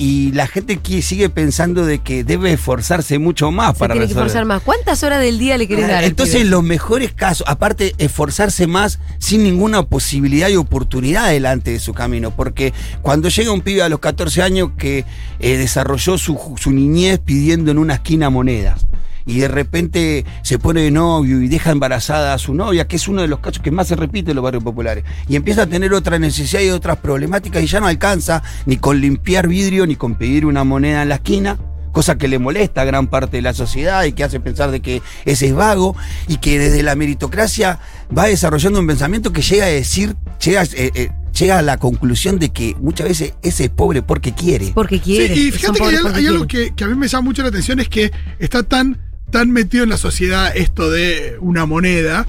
Y 0.03 0.33
la 0.33 0.47
gente 0.47 0.79
que 0.79 1.03
sigue 1.03 1.29
pensando 1.29 1.85
de 1.85 1.99
que 1.99 2.25
debe 2.25 2.55
esforzarse 2.55 3.19
mucho 3.19 3.51
más 3.51 3.75
Se 3.75 3.81
para 3.81 3.93
tiene 3.93 4.07
que 4.07 4.15
esforzar 4.15 4.47
más. 4.47 4.63
¿Cuántas 4.63 5.03
horas 5.03 5.21
del 5.21 5.39
día 5.39 5.59
le 5.59 5.69
querés 5.69 5.89
dar? 5.89 6.05
Entonces, 6.05 6.41
en 6.41 6.49
los 6.49 6.63
mejores 6.63 7.13
casos, 7.13 7.47
aparte, 7.47 7.95
esforzarse 7.99 8.67
más 8.67 8.99
sin 9.19 9.43
ninguna 9.43 9.83
posibilidad 9.83 10.49
y 10.49 10.57
oportunidad 10.57 11.29
delante 11.29 11.73
de 11.73 11.81
su 11.81 11.93
camino. 11.93 12.31
Porque 12.31 12.73
cuando 13.03 13.29
llega 13.29 13.53
un 13.53 13.61
pibe 13.61 13.83
a 13.83 13.91
los 13.91 14.01
14 14.01 14.41
años 14.41 14.71
que 14.79 15.05
eh, 15.39 15.59
desarrolló 15.59 16.17
su, 16.17 16.57
su 16.59 16.71
niñez 16.71 17.19
pidiendo 17.19 17.71
en 17.71 17.77
una 17.77 17.97
esquina 17.97 18.31
monedas. 18.31 18.87
Y 19.27 19.39
de 19.39 19.49
repente 19.49 20.25
se 20.43 20.59
pone 20.59 20.83
de 20.83 20.91
novio 20.91 21.41
y 21.43 21.49
deja 21.49 21.71
embarazada 21.71 22.35
a 22.35 22.39
su 22.39 22.55
novia, 22.55 22.87
que 22.89 22.97
es 22.97 23.09
uno 23.09 23.23
de 23.23 23.29
los 23.29 23.41
casos 23.41 23.63
que 23.63 23.71
más 23.71 23.89
se 23.89 23.97
repite 23.97 24.31
en 24.33 24.37
los 24.37 24.45
barrios 24.45 24.65
populares. 24.65 25.05
Y 25.29 25.37
empieza 25.37 25.63
a 25.63 25.67
tener 25.67 25.93
otra 25.93 26.19
necesidad 26.19 26.63
y 26.63 26.71
otras 26.71 26.97
problemáticas 26.99 27.63
y 27.63 27.67
ya 27.67 27.81
no 27.81 27.87
alcanza 27.87 28.43
ni 28.67 28.77
con 28.77 29.01
limpiar 29.01 29.49
vidrio 29.49 29.87
ni 29.87 29.97
con 29.97 30.15
pedir 30.17 30.47
una 30.47 30.65
moneda 30.65 31.03
en 31.03 31.09
la 31.11 31.17
esquina 31.17 31.59
cosa 31.93 32.17
que 32.17 32.29
le 32.29 32.39
molesta 32.39 32.83
a 32.83 32.85
gran 32.85 33.09
parte 33.09 33.39
de 33.39 33.43
la 33.43 33.53
sociedad 33.53 34.05
y 34.05 34.13
que 34.13 34.23
hace 34.23 34.39
pensar 34.39 34.71
de 34.71 34.79
que 34.81 35.03
ese 35.25 35.49
es 35.49 35.55
vago 35.57 35.97
y 36.29 36.37
que 36.37 36.57
desde 36.57 36.85
la 36.85 36.95
meritocracia 36.95 37.81
va 38.17 38.27
desarrollando 38.27 38.79
un 38.79 38.87
pensamiento 38.87 39.33
que 39.33 39.43
llega 39.43 39.65
a 39.65 39.71
decir, 39.71 40.15
llega, 40.41 40.63
eh, 40.63 40.93
eh, 40.95 41.11
llega 41.37 41.59
a 41.59 41.63
la 41.63 41.79
conclusión 41.79 42.39
de 42.39 42.51
que 42.51 42.77
muchas 42.81 43.09
veces 43.09 43.35
ese 43.43 43.65
es 43.65 43.71
pobre 43.71 44.03
porque 44.03 44.33
quiere. 44.33 44.71
Porque 44.73 45.01
quiere. 45.01 45.35
Sí, 45.35 45.49
y 45.49 45.51
fíjate 45.51 45.81
que 45.81 45.85
hay, 45.85 45.95
algo- 45.97 46.03
porque 46.05 46.19
hay 46.21 46.27
algo 46.29 46.47
quieren. 46.47 46.69
que, 46.69 46.75
que 46.77 46.85
a 46.85 46.87
mí 46.87 46.95
me 46.95 47.09
llama 47.09 47.23
mucho 47.25 47.43
la 47.43 47.49
atención, 47.49 47.81
es 47.81 47.89
que 47.89 48.13
está 48.39 48.63
tan, 48.63 48.97
tan 49.31 49.51
metido 49.51 49.85
en 49.85 49.91
la 49.91 49.97
sociedad 49.97 50.57
esto 50.57 50.91
de 50.91 51.37
una 51.41 51.67
moneda, 51.67 52.27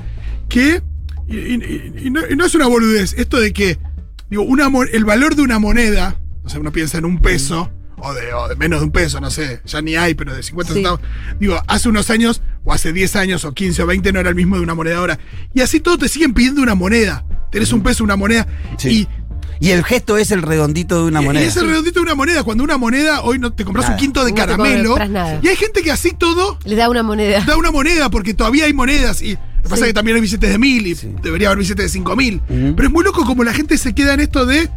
que, 0.50 0.82
y, 1.28 1.36
y- 1.38 1.94
y 2.06 2.10
no, 2.12 2.22
y 2.30 2.36
no 2.36 2.46
es 2.46 2.56
una 2.56 2.68
boludez, 2.68 3.14
esto 3.18 3.40
de 3.40 3.54
que, 3.54 3.78
digo, 4.30 4.44
una, 4.44 4.70
el 4.92 5.06
valor 5.06 5.36
de 5.36 5.42
una 5.44 5.60
moneda, 5.60 6.18
o 6.44 6.50
sea, 6.50 6.60
uno 6.60 6.72
piensa 6.72 6.98
en 6.98 7.06
un 7.06 7.20
peso, 7.20 7.72
o 8.04 8.14
de, 8.16 8.34
o 8.34 8.48
de 8.48 8.56
menos 8.56 8.80
de 8.80 8.86
un 8.86 8.92
peso, 8.92 9.22
no 9.22 9.30
sé, 9.30 9.62
ya 9.66 9.82
ni 9.82 9.96
hay, 9.96 10.16
pero 10.16 10.34
de 10.36 10.42
50 10.42 10.70
Sí. 10.74 10.80
centavos. 10.80 11.02
Digo, 11.40 11.62
hace 11.68 11.88
unos 11.88 12.10
años, 12.10 12.42
o 12.64 12.74
hace 12.74 12.94
10 12.94 13.16
años, 13.16 13.46
o 13.46 13.54
15 13.54 13.84
o 13.84 13.86
20, 13.86 14.12
no 14.12 14.20
era 14.20 14.30
el 14.30 14.36
mismo 14.36 14.56
de 14.56 14.64
una 14.64 14.74
moneda 14.74 14.98
ahora. 14.98 15.20
Y 15.54 15.62
así 15.62 15.80
todos 15.80 16.00
te 16.00 16.10
siguen 16.10 16.34
pidiendo 16.34 16.62
una 16.64 16.74
moneda. 16.74 17.26
Tenés 17.52 17.72
un 17.74 17.84
peso, 17.84 18.04
una 18.04 18.16
moneda. 18.16 18.48
Sí. 18.80 18.90
Y 19.02 19.08
el 19.70 19.84
gesto 19.84 20.18
es 20.18 20.32
el 20.32 20.42
redondito 20.42 20.98
de 20.98 21.04
una 21.10 21.22
Y- 21.22 21.26
moneda. 21.26 21.46
Y 21.46 21.48
ese 21.48 21.62
redondito 21.62 22.00
de 22.00 22.04
una 22.04 22.16
moneda, 22.16 22.42
cuando 22.44 22.64
una 22.64 22.78
moneda, 22.80 23.22
hoy 23.22 23.38
no 23.38 23.54
te 23.54 23.64
compras 23.64 23.84
Nada. 23.86 23.96
un 23.96 24.00
quinto 24.00 24.26
de 24.26 24.32
No 24.32 24.36
caramelo. 24.38 24.90
compras 24.90 25.10
nada. 25.12 25.40
Y 25.44 25.48
hay 25.48 25.56
gente 25.56 25.84
que 25.84 25.92
así 25.92 26.12
todo 26.18 26.58
Le 26.66 26.76
da 26.76 26.90
una 26.90 27.04
moneda. 27.04 27.42
da 27.46 27.56
una 27.58 27.70
moneda, 27.70 28.10
porque 28.10 28.34
todavía 28.34 28.66
hay 28.66 28.74
monedas. 28.74 29.22
Y 29.22 29.34
lo 29.34 29.40
que 29.64 29.70
pasa 29.70 29.82
es 29.84 29.90
que 29.90 29.94
también 29.94 30.16
hay 30.16 30.22
billetes 30.22 30.50
de 30.50 30.58
mil 30.58 30.88
y 30.88 30.96
Sí. 30.96 31.14
debería 31.22 31.50
haber 31.50 31.60
billetes 31.60 31.86
de 31.86 31.90
cinco 31.90 32.16
mil. 32.16 32.42
Pero 32.48 32.84
es 32.88 32.92
muy 32.92 33.04
loco 33.04 33.24
como 33.24 33.44
la 33.44 33.54
gente 33.54 33.78
se 33.78 33.94
queda 33.94 34.16
en 34.16 34.22
esto 34.22 34.46
de. 34.48 34.68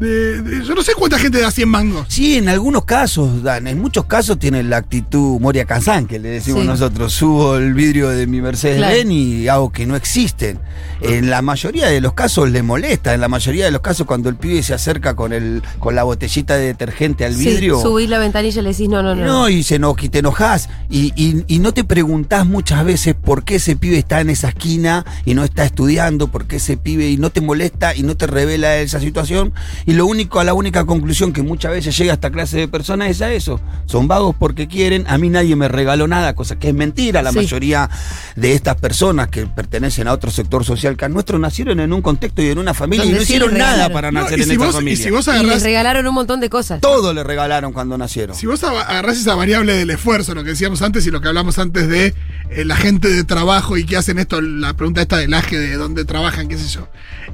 De- 0.00 0.40
de- 0.42 0.64
yo 0.64 0.74
no 0.74 0.82
sé 0.82 0.94
cuánta 0.94 1.18
gente 1.18 1.40
da 1.40 1.50
100 1.50 1.68
mangos. 1.68 2.06
Sí, 2.08 2.36
en 2.38 2.48
algunos 2.48 2.84
casos, 2.84 3.42
Dan. 3.42 3.66
En 3.66 3.80
muchos 3.80 4.06
casos 4.06 4.38
tiene 4.38 4.62
la 4.62 4.78
actitud 4.78 5.38
Moria 5.40 5.66
Kazan, 5.66 6.06
que 6.06 6.18
le 6.18 6.30
decimos 6.30 6.62
Sí. 6.62 6.66
nosotros. 6.66 7.12
Subo 7.12 7.56
el 7.56 7.74
vidrio 7.74 8.08
de 8.08 8.26
mi 8.26 8.40
Mercedes 8.40 8.78
Claro. 8.78 8.94
Benz 8.94 9.10
y 9.12 9.48
hago 9.48 9.70
que 9.70 9.86
no 9.86 9.96
existen. 9.96 10.58
En 11.02 11.30
la 11.30 11.42
mayoría 11.42 11.86
de 11.88 12.00
los 12.00 12.14
casos 12.14 12.50
le 12.50 12.62
molesta. 12.62 13.14
En 13.14 13.20
la 13.20 13.28
mayoría 13.28 13.66
de 13.66 13.70
los 13.70 13.80
casos, 13.82 14.06
cuando 14.06 14.28
el 14.28 14.36
pibe 14.36 14.62
se 14.62 14.74
acerca 14.74 15.14
con 15.14 15.32
el 15.32 15.62
con 15.78 15.94
la 15.94 16.02
botellita 16.02 16.56
de 16.56 16.66
detergente 16.66 17.24
al 17.24 17.34
Sí, 17.34 17.46
vidrio. 17.46 17.80
subís 17.80 18.08
la 18.08 18.18
ventanilla 18.18 18.60
y 18.60 18.64
le 18.64 18.70
decís 18.70 18.88
no, 18.88 19.02
no, 19.02 19.14
no. 19.14 19.24
No, 19.24 19.48
y, 19.48 19.62
se 19.62 19.76
eno- 19.76 19.96
y 20.00 20.08
te 20.08 20.18
enojas 20.20 20.68
y, 20.88 21.12
y- 21.16 21.44
y 21.46 21.58
no 21.58 21.72
te 21.74 21.84
preguntás 21.84 22.46
muchas 22.46 22.84
veces 22.84 23.14
por 23.14 23.44
qué 23.44 23.56
ese 23.56 23.76
pibe 23.76 23.98
está 23.98 24.20
en 24.20 24.30
esa 24.30 24.48
esquina 24.48 25.04
y 25.24 25.34
no 25.34 25.44
está 25.44 25.64
estudiando, 25.64 26.28
por 26.28 26.46
qué 26.46 26.56
ese 26.56 26.76
pibe 26.76 27.08
y 27.10 27.16
no 27.18 27.30
te 27.30 27.40
molesta 27.40 27.94
y 27.94 28.02
no 28.02 28.16
te 28.16 28.26
revela 28.26 28.76
esa 28.78 28.98
situación. 29.00 29.52
Y 29.86 29.89
lo 29.94 30.06
único, 30.06 30.40
a 30.40 30.44
la 30.44 30.52
única 30.54 30.84
conclusión 30.84 31.32
que 31.32 31.42
muchas 31.42 31.72
veces 31.72 31.96
llega 31.96 32.12
a 32.12 32.14
esta 32.14 32.30
clase 32.30 32.58
de 32.58 32.68
personas 32.68 33.10
es 33.10 33.22
a 33.22 33.32
eso. 33.32 33.60
Son 33.86 34.08
vagos 34.08 34.36
porque 34.38 34.68
quieren, 34.68 35.04
a 35.08 35.16
mí 35.18 35.30
nadie 35.30 35.56
me 35.56 35.68
regaló 35.68 36.06
nada, 36.06 36.34
cosa 36.34 36.58
que 36.58 36.68
es 36.68 36.74
mentira. 36.74 37.22
La 37.22 37.30
Sí. 37.30 37.36
mayoría 37.38 37.88
de 38.36 38.52
estas 38.52 38.76
personas 38.76 39.28
que 39.28 39.46
pertenecen 39.46 40.06
a 40.08 40.12
otro 40.12 40.30
sector 40.30 40.64
social 40.64 40.96
que 40.96 41.04
al 41.06 41.12
nuestro 41.12 41.38
nacieron 41.38 41.80
en 41.80 41.92
un 41.92 42.02
contexto 42.02 42.42
y 42.42 42.48
en 42.48 42.58
una 42.58 42.74
familia 42.74 43.06
y 43.06 43.10
no 43.10 43.16
sí 43.18 43.22
hicieron 43.24 43.56
nada 43.56 43.88
para 43.90 44.10
No, 44.12 44.20
nacer 44.22 44.38
y, 44.38 44.42
en 44.42 44.48
si 44.48 44.52
esta 44.54 44.64
vos, 44.66 44.74
y 44.74 44.78
familia. 44.78 45.04
si 45.04 45.10
vos 45.10 45.28
Y 45.28 45.44
les 45.46 45.62
regalaron 45.62 46.06
un 46.06 46.14
montón 46.14 46.40
de 46.40 46.50
cosas. 46.50 46.80
Todo 46.80 47.14
le 47.14 47.24
regalaron 47.24 47.72
cuando 47.72 47.96
nacieron. 47.96 48.36
Si 48.36 48.46
vos 48.46 48.62
agarrás 48.64 49.18
esa 49.18 49.34
variable 49.34 49.74
del 49.74 49.90
esfuerzo, 49.90 50.34
lo 50.34 50.44
que 50.44 50.50
decíamos 50.50 50.82
antes 50.82 51.06
y 51.06 51.10
lo 51.10 51.20
que 51.20 51.28
hablamos 51.28 51.58
antes 51.58 51.88
de 51.88 52.14
eh, 52.50 52.64
la 52.64 52.76
gente 52.76 53.08
de 53.08 53.24
trabajo 53.24 53.76
y 53.76 53.84
que 53.84 53.96
hacen 53.96 54.18
esto, 54.18 54.40
la 54.40 54.74
pregunta 54.74 55.00
esta 55.02 55.16
del 55.16 55.32
aje 55.34 55.58
de 55.58 55.74
dónde 55.76 56.04
trabajan, 56.04 56.48
qué 56.48 56.58
sé 56.58 56.68
yo. 56.68 56.88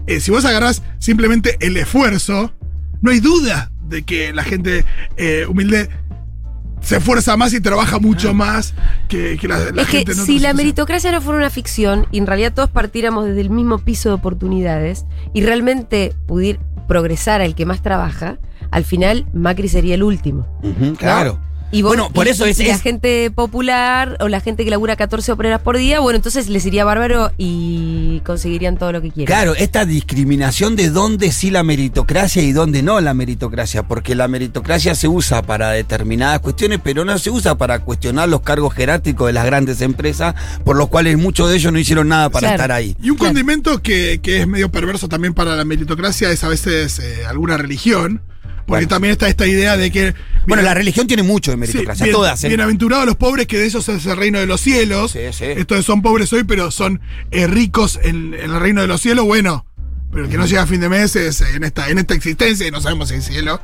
Eh, 0.06 0.20
si 0.20 0.30
vos 0.30 0.44
agarrás 0.44 0.82
simplemente 0.98 1.56
el 1.60 1.76
esfuerzo, 1.76 2.45
no 3.00 3.10
hay 3.10 3.20
duda 3.20 3.70
de 3.88 4.02
que 4.02 4.32
la 4.32 4.42
gente 4.42 4.84
eh, 5.16 5.46
humilde 5.48 5.88
se 6.80 6.98
esfuerza 6.98 7.36
más 7.36 7.52
y 7.52 7.60
trabaja 7.60 7.98
mucho 7.98 8.34
más 8.34 8.74
que, 9.08 9.36
que 9.38 9.48
la, 9.48 9.58
la 9.72 9.82
es 9.82 9.88
que 9.88 9.98
gente 9.98 10.12
en 10.12 10.18
si 10.18 10.38
la 10.38 10.54
meritocracia 10.54 11.10
no 11.10 11.20
fuera 11.20 11.38
una 11.38 11.50
ficción 11.50 12.06
y 12.12 12.18
en 12.18 12.26
realidad 12.26 12.52
todos 12.54 12.70
partiéramos 12.70 13.24
desde 13.24 13.40
el 13.40 13.50
mismo 13.50 13.78
piso 13.78 14.10
de 14.10 14.14
oportunidades 14.14 15.04
y 15.32 15.42
realmente 15.42 16.14
pudiera 16.26 16.60
progresar 16.86 17.40
el 17.40 17.54
que 17.54 17.66
más 17.66 17.82
trabaja, 17.82 18.38
al 18.70 18.84
final 18.84 19.26
Macri 19.32 19.68
sería 19.68 19.94
el 19.94 20.02
último. 20.02 20.46
Claro. 20.98 21.40
Y 21.73 21.82
vos- 21.82 21.90
Bueno, 21.90 22.11
por 22.11 22.26
y- 22.26 22.30
eso 22.30 22.46
y 22.46 22.50
es- 22.50 22.58
La 22.58 22.64
es- 22.66 22.80
gente 22.80 23.30
popular 23.32 24.16
o 24.20 24.28
la 24.28 24.40
gente 24.40 24.64
que 24.64 24.70
labura 24.70 24.94
14 24.94 25.32
operas 25.32 25.61
por 25.61 25.76
día, 25.76 25.99
bueno, 25.99 26.16
entonces 26.16 26.49
les 26.49 26.64
iría 26.64 26.85
bárbaro 26.85 27.32
y 27.38 28.20
conseguirían 28.25 28.78
todo 28.78 28.92
lo 28.92 29.02
que 29.02 29.11
quieren. 29.11 29.26
Claro, 29.26 29.54
esta 29.56 29.85
discriminación 29.85 30.76
de 30.76 30.90
dónde 30.90 31.32
sí 31.32 31.50
la 31.50 31.64
meritocracia 31.64 32.40
y 32.42 32.52
dónde 32.52 32.82
no 32.82 33.00
la 33.00 33.14
meritocracia, 33.14 33.82
porque 33.82 34.14
la 34.14 34.28
meritocracia 34.28 34.94
se 34.94 35.08
usa 35.08 35.42
para 35.42 35.70
determinadas 35.70 36.38
cuestiones, 36.38 36.78
pero 36.82 37.04
no 37.04 37.18
se 37.18 37.30
usa 37.30 37.56
para 37.56 37.80
cuestionar 37.80 38.28
los 38.28 38.42
cargos 38.42 38.73
jerárquicos 38.73 39.26
de 39.26 39.32
las 39.32 39.44
grandes 39.44 39.80
empresas, 39.80 40.35
por 40.64 40.76
los 40.76 40.88
cuales 40.88 41.18
muchos 41.18 41.50
de 41.50 41.56
ellos 41.56 41.73
no 41.73 41.78
hicieron 41.80 42.08
nada 42.08 42.30
para 42.30 42.40
Claro. 42.49 42.54
estar 42.54 42.73
ahí. 42.73 42.96
Y 43.02 43.11
un 43.11 43.16
Claro. 43.16 43.30
condimento 43.35 43.82
que, 43.82 44.20
que 44.23 44.40
es 44.40 44.46
medio 44.46 44.70
perverso 44.70 45.08
también 45.08 45.35
para 45.35 45.56
la 45.56 45.64
meritocracia 45.64 46.30
es 46.30 46.44
a 46.44 46.49
veces 46.49 47.00
eh, 47.00 47.26
alguna 47.28 47.56
religión. 47.56 48.23
Porque 48.66 48.80
Bueno. 48.85 48.88
también 48.88 49.12
está 49.12 49.28
esta 49.28 49.46
idea 49.46 49.76
de 49.76 49.92
que. 49.92 50.12
Bueno, 50.46 50.62
la 50.62 50.74
religión 50.74 51.06
tiene 51.06 51.22
mucho 51.22 51.50
de 51.50 51.56
meritocracia, 51.56 52.04
bien- 52.04 52.14
todas. 52.14 52.42
¿eh? 52.44 52.48
Bienaventurados 52.48 53.04
los 53.06 53.16
pobres, 53.16 53.46
que 53.46 53.58
de 53.58 53.66
ellos 53.66 53.88
es 53.88 54.06
el 54.06 54.16
reino 54.16 54.38
de 54.38 54.46
los 54.46 54.60
cielos. 54.60 55.12
Sí, 55.12 55.18
sí. 55.32 55.44
Estos 55.44 55.84
son 55.84 56.02
pobres 56.02 56.32
hoy, 56.32 56.44
pero 56.44 56.70
son 56.70 57.00
eh, 57.30 57.46
ricos 57.46 57.98
en, 58.02 58.34
en 58.34 58.50
el 58.52 58.60
reino 58.60 58.80
de 58.80 58.86
los 58.86 59.00
cielos. 59.00 59.24
Bueno, 59.24 59.66
pero 60.12 60.24
el 60.24 60.30
que 60.30 60.36
no 60.38 60.46
llega 60.46 60.62
a 60.62 60.66
fin 60.66 60.80
de 60.80 60.88
mes 60.88 61.16
es 61.16 61.40
en 61.40 61.64
esta, 61.64 61.90
en 61.90 61.98
esta 61.98 62.14
existencia 62.14 62.66
y 62.66 62.70
no 62.70 62.80
sabemos 62.80 63.08
si 63.08 63.14
hay 63.16 63.22
cielo. 63.22 63.60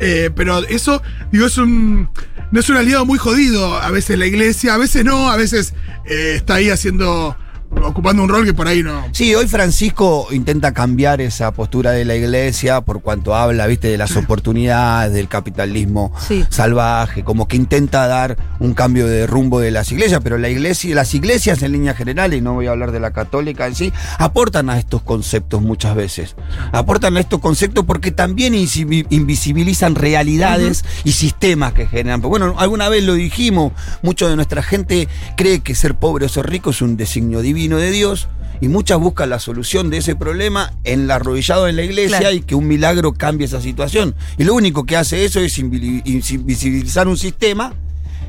Eh, 0.00 0.30
pero 0.34 0.58
eso, 0.66 1.02
digo, 1.30 1.46
es 1.46 1.56
un. 1.58 2.08
No 2.50 2.60
es 2.60 2.68
un 2.68 2.76
aliado 2.76 3.04
muy 3.06 3.18
jodido. 3.18 3.76
A 3.76 3.90
veces 3.90 4.18
la 4.18 4.26
iglesia, 4.26 4.74
a 4.74 4.78
veces 4.78 5.04
no, 5.04 5.30
a 5.30 5.36
veces 5.36 5.74
eh, 6.06 6.32
está 6.36 6.54
ahí 6.56 6.70
haciendo. 6.70 7.36
Ocupando 7.82 8.22
un 8.22 8.28
rol 8.28 8.44
que 8.44 8.54
por 8.54 8.66
ahí 8.68 8.82
no. 8.82 9.04
Sí, 9.12 9.34
hoy 9.34 9.46
Francisco 9.46 10.28
intenta 10.30 10.72
cambiar 10.72 11.20
esa 11.20 11.52
postura 11.52 11.90
de 11.92 12.04
la 12.04 12.14
iglesia 12.16 12.80
por 12.80 13.02
cuanto 13.02 13.34
habla, 13.34 13.66
viste, 13.66 13.88
de 13.88 13.98
las 13.98 14.16
oportunidades, 14.16 15.12
del 15.12 15.28
capitalismo 15.28 16.12
Sí. 16.26 16.44
salvaje, 16.50 17.24
como 17.24 17.46
que 17.48 17.56
intenta 17.56 18.06
dar 18.06 18.36
un 18.58 18.74
cambio 18.74 19.06
de 19.06 19.26
rumbo 19.26 19.60
de 19.60 19.70
las 19.70 19.90
iglesias, 19.92 20.20
pero 20.22 20.38
la 20.38 20.48
iglesia, 20.48 20.94
las 20.94 21.14
iglesias 21.14 21.62
en 21.62 21.72
línea 21.72 21.94
general, 21.94 22.32
y 22.34 22.40
no 22.40 22.54
voy 22.54 22.66
a 22.66 22.70
hablar 22.70 22.92
de 22.92 23.00
la 23.00 23.12
católica 23.12 23.66
en 23.66 23.74
sí, 23.74 23.92
aportan 24.18 24.70
a 24.70 24.78
estos 24.78 25.02
conceptos 25.02 25.62
muchas 25.62 25.94
veces. 25.94 26.36
Aportan 26.72 27.16
a 27.16 27.20
estos 27.20 27.40
conceptos 27.40 27.84
porque 27.84 28.10
también 28.10 28.54
invisibilizan 28.54 29.94
realidades 29.94 30.84
y 31.04 31.12
sistemas 31.12 31.72
que 31.72 31.86
generan. 31.86 32.20
Pero 32.20 32.30
Bueno, 32.30 32.54
alguna 32.58 32.88
vez 32.88 33.04
lo 33.04 33.14
dijimos, 33.14 33.72
mucho 34.02 34.28
de 34.28 34.36
nuestra 34.36 34.62
gente 34.62 35.08
cree 35.36 35.60
que 35.60 35.74
ser 35.74 35.94
pobre 35.94 36.26
o 36.26 36.28
ser 36.28 36.48
rico 36.48 36.70
es 36.70 36.82
un 36.82 36.96
designio 36.96 37.40
divino 37.40 37.63
de 37.78 37.90
Dios. 37.90 38.28
Y 38.60 38.68
muchas 38.68 38.98
buscan 39.00 39.30
la 39.30 39.40
solución 39.40 39.90
de 39.90 39.98
ese 39.98 40.14
problema 40.14 40.72
en 40.84 41.06
la 41.08 41.16
arrodillado 41.16 41.66
en 41.68 41.74
la 41.76 41.82
iglesia 41.82 42.18
Claro. 42.20 42.34
y 42.36 42.40
que 42.40 42.54
un 42.54 42.68
milagro 42.68 43.12
cambie 43.12 43.46
esa 43.46 43.60
situación. 43.60 44.14
Y 44.38 44.44
lo 44.44 44.54
único 44.54 44.84
que 44.86 44.96
hace 44.96 45.24
eso 45.24 45.40
es 45.40 45.58
invisibilizar 45.58 47.08
un 47.08 47.16
sistema 47.16 47.74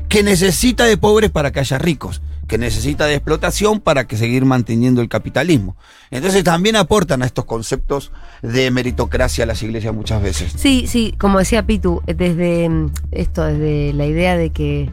que 0.08 0.22
necesita 0.22 0.84
de 0.84 0.96
pobres 0.96 1.30
para 1.30 1.52
que 1.52 1.60
haya 1.60 1.78
ricos, 1.78 2.22
que 2.48 2.58
necesita 2.58 3.06
de 3.06 3.14
explotación 3.14 3.80
para 3.80 4.06
que 4.06 4.16
seguir 4.16 4.44
manteniendo 4.44 5.00
el 5.00 5.08
capitalismo. 5.08 5.76
Entonces 6.10 6.44
también 6.44 6.76
aportan 6.76 7.22
a 7.22 7.26
estos 7.26 7.44
conceptos 7.44 8.12
de 8.42 8.70
meritocracia 8.70 9.44
a 9.44 9.46
las 9.46 9.62
iglesias 9.62 9.94
muchas 9.94 10.22
veces. 10.22 10.52
Sí, 10.56 10.86
sí, 10.86 11.14
como 11.18 11.38
decía 11.38 11.66
Pitu, 11.66 12.02
desde 12.06 12.68
mm, 12.68 12.90
esto, 13.12 13.44
desde 13.44 13.92
la 13.94 14.06
idea 14.06 14.36
de 14.36 14.50
que 14.50 14.90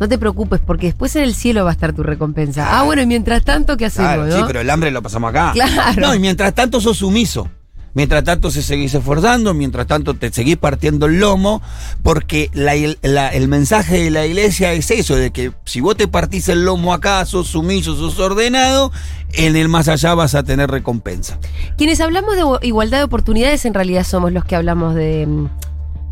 no 0.00 0.08
te 0.08 0.18
preocupes 0.18 0.60
porque 0.64 0.86
después 0.86 1.14
en 1.16 1.22
el 1.24 1.34
cielo 1.34 1.64
va 1.64 1.70
a 1.70 1.72
estar 1.72 1.92
tu 1.92 2.02
recompensa. 2.02 2.78
Ah, 2.78 2.82
bueno, 2.82 3.02
y 3.02 3.06
mientras 3.06 3.44
tanto, 3.44 3.76
¿qué 3.76 3.86
hacemos, 3.86 4.12
Claro, 4.14 4.26
no? 4.26 4.36
sí, 4.36 4.42
pero 4.46 4.60
el 4.60 4.70
hambre 4.70 4.90
lo 4.90 5.02
pasamos 5.02 5.30
acá. 5.30 5.52
Claro. 5.52 6.00
No, 6.00 6.14
y 6.14 6.18
mientras 6.18 6.54
tanto 6.54 6.80
sos 6.80 6.96
sumiso. 6.98 7.48
Mientras 7.96 8.24
tanto 8.24 8.50
se 8.50 8.60
seguís 8.60 8.92
esforzando, 8.92 9.54
mientras 9.54 9.86
tanto 9.86 10.14
te 10.14 10.32
seguís 10.32 10.56
partiendo 10.56 11.06
el 11.06 11.20
lomo, 11.20 11.62
porque 12.02 12.50
la- 12.52 12.74
la- 13.02 13.28
el 13.28 13.46
mensaje 13.46 14.02
de 14.02 14.10
la 14.10 14.26
iglesia 14.26 14.72
es 14.72 14.90
eso, 14.90 15.14
de 15.14 15.30
que 15.30 15.52
si 15.64 15.80
vos 15.80 15.96
te 15.96 16.08
partís 16.08 16.48
el 16.48 16.64
lomo 16.64 16.92
acá, 16.92 17.24
sos 17.24 17.46
sumiso, 17.46 17.94
sos 17.94 18.18
ordenado, 18.18 18.90
en 19.34 19.54
el 19.54 19.68
más 19.68 19.86
allá 19.86 20.12
vas 20.14 20.34
a 20.34 20.42
tener 20.42 20.72
recompensa. 20.72 21.38
Quienes 21.78 22.00
hablamos 22.00 22.34
de 22.34 22.66
igualdad 22.66 22.98
de 22.98 23.04
oportunidades 23.04 23.64
en 23.64 23.74
realidad 23.74 24.02
somos 24.02 24.32
los 24.32 24.44
que 24.44 24.56
hablamos 24.56 24.96
de, 24.96 25.28
mm, 25.28 25.48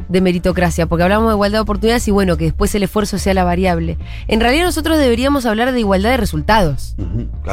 de 0.08 0.20
meritocracia, 0.20 0.86
porque 0.86 1.02
hablamos 1.02 1.28
de 1.28 1.34
igualdad 1.34 1.58
de 1.58 1.62
oportunidades 1.62 2.06
y 2.08 2.10
bueno, 2.10 2.36
que 2.36 2.44
después 2.44 2.74
el 2.74 2.82
esfuerzo 2.82 3.18
sea 3.18 3.34
la 3.34 3.44
variable. 3.44 3.98
En 4.28 4.40
realidad 4.40 4.64
nosotros 4.64 4.98
deberíamos 4.98 5.46
hablar 5.46 5.72
de 5.72 5.80
igualdad 5.80 6.10
de 6.10 6.16
resultados, 6.16 6.94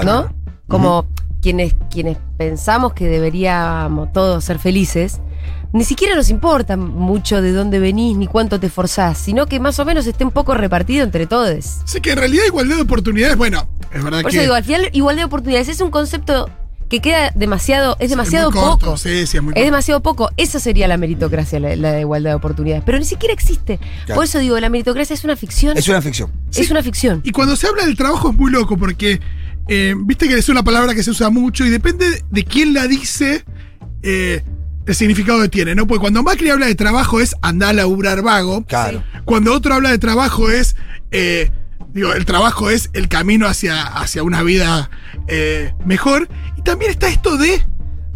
¿no? 0.03 0.33
Como 0.67 1.07
quienes, 1.41 1.75
quienes 1.89 2.17
pensamos 2.37 2.93
que 2.93 3.07
deberíamos 3.07 4.11
todos 4.13 4.43
ser 4.43 4.59
felices, 4.59 5.21
ni 5.71 5.83
siquiera 5.83 6.15
nos 6.15 6.29
importa 6.29 6.77
mucho 6.77 7.41
de 7.41 7.51
dónde 7.51 7.79
venís 7.79 8.17
ni 8.17 8.27
cuánto 8.27 8.59
te 8.59 8.67
esforzás, 8.67 9.17
sino 9.17 9.45
que 9.45 9.59
más 9.59 9.79
o 9.79 9.85
menos 9.85 10.07
esté 10.07 10.23
un 10.23 10.31
poco 10.31 10.53
repartido 10.55 11.03
entre 11.03 11.27
todos. 11.27 11.81
Así 11.83 12.01
que 12.01 12.11
en 12.11 12.17
realidad 12.17 12.43
igualdad 12.47 12.77
de 12.77 12.81
oportunidades, 12.81 13.37
bueno, 13.37 13.69
es 13.91 14.03
verdad 14.03 14.21
Por 14.21 14.31
que... 14.31 14.37
eso 14.37 14.41
digo, 14.41 14.55
al 14.55 14.63
final 14.63 14.89
igualdad 14.93 15.21
de 15.21 15.25
oportunidades 15.25 15.69
es 15.69 15.81
un 15.81 15.91
concepto 15.91 16.49
que 16.89 16.99
queda 17.01 17.31
demasiado, 17.35 17.95
es 17.99 18.09
demasiado 18.09 18.49
muy 18.51 18.59
corto, 18.59 18.85
poco. 18.87 18.97
sí, 18.97 19.27
sí, 19.27 19.37
es 19.37 19.43
muy 19.43 19.53
Es 19.55 19.63
demasiado 19.63 20.01
poco. 20.01 20.31
Esa 20.37 20.59
sería 20.59 20.87
la 20.87 20.97
meritocracia, 20.97 21.59
la, 21.59 21.75
la 21.75 21.91
de 21.93 22.01
igualdad 22.01 22.31
de 22.31 22.35
oportunidades. 22.35 22.83
Pero 22.85 22.97
ni 22.97 23.05
siquiera 23.05 23.33
existe. 23.33 23.77
Claro. 24.05 24.15
Por 24.15 24.25
eso 24.25 24.39
digo, 24.39 24.59
la 24.59 24.69
meritocracia 24.69 25.13
es 25.13 25.23
una 25.23 25.35
ficción. 25.35 25.77
Es 25.77 25.87
una 25.87 26.01
ficción. 26.01 26.31
Es 26.53 26.71
una 26.71 26.81
ficción. 26.81 27.21
Y 27.23 27.31
cuando 27.31 27.55
se 27.55 27.67
habla 27.67 27.85
del 27.85 27.95
trabajo 27.95 28.31
es 28.31 28.35
muy 28.35 28.51
loco 28.51 28.75
porque, 28.75 29.19
eh, 29.67 29.93
viste 29.97 30.27
que 30.27 30.33
es 30.33 30.49
una 30.49 30.63
palabra 30.63 30.95
que 30.95 31.03
se 31.03 31.11
usa 31.11 31.29
mucho 31.29 31.63
y 31.63 31.69
depende 31.69 32.23
de 32.29 32.43
quién 32.43 32.73
la 32.73 32.87
dice, 32.87 33.45
eh, 34.01 34.43
el 34.87 34.95
significado 34.95 35.39
que 35.43 35.49
tiene, 35.49 35.75
¿no? 35.75 35.85
Porque 35.85 36.01
cuando 36.01 36.23
Macri 36.23 36.49
habla 36.49 36.65
de 36.65 36.73
trabajo 36.73 37.19
es 37.21 37.35
andar 37.43 37.69
a 37.69 37.73
laburar 37.73 38.23
vago. 38.23 38.65
Claro. 38.65 39.03
Cuando 39.25 39.53
otro 39.53 39.75
habla 39.75 39.91
de 39.91 39.99
trabajo 39.99 40.49
es, 40.49 40.75
eh, 41.11 41.51
digo, 41.93 42.13
el 42.13 42.25
trabajo 42.25 42.69
es 42.69 42.89
el 42.93 43.07
camino 43.07 43.47
hacia, 43.47 43.81
hacia 43.83 44.23
una 44.23 44.43
vida 44.43 44.89
eh, 45.27 45.73
mejor. 45.85 46.27
Y 46.57 46.61
también 46.61 46.91
está 46.91 47.07
esto 47.09 47.37
de, 47.37 47.63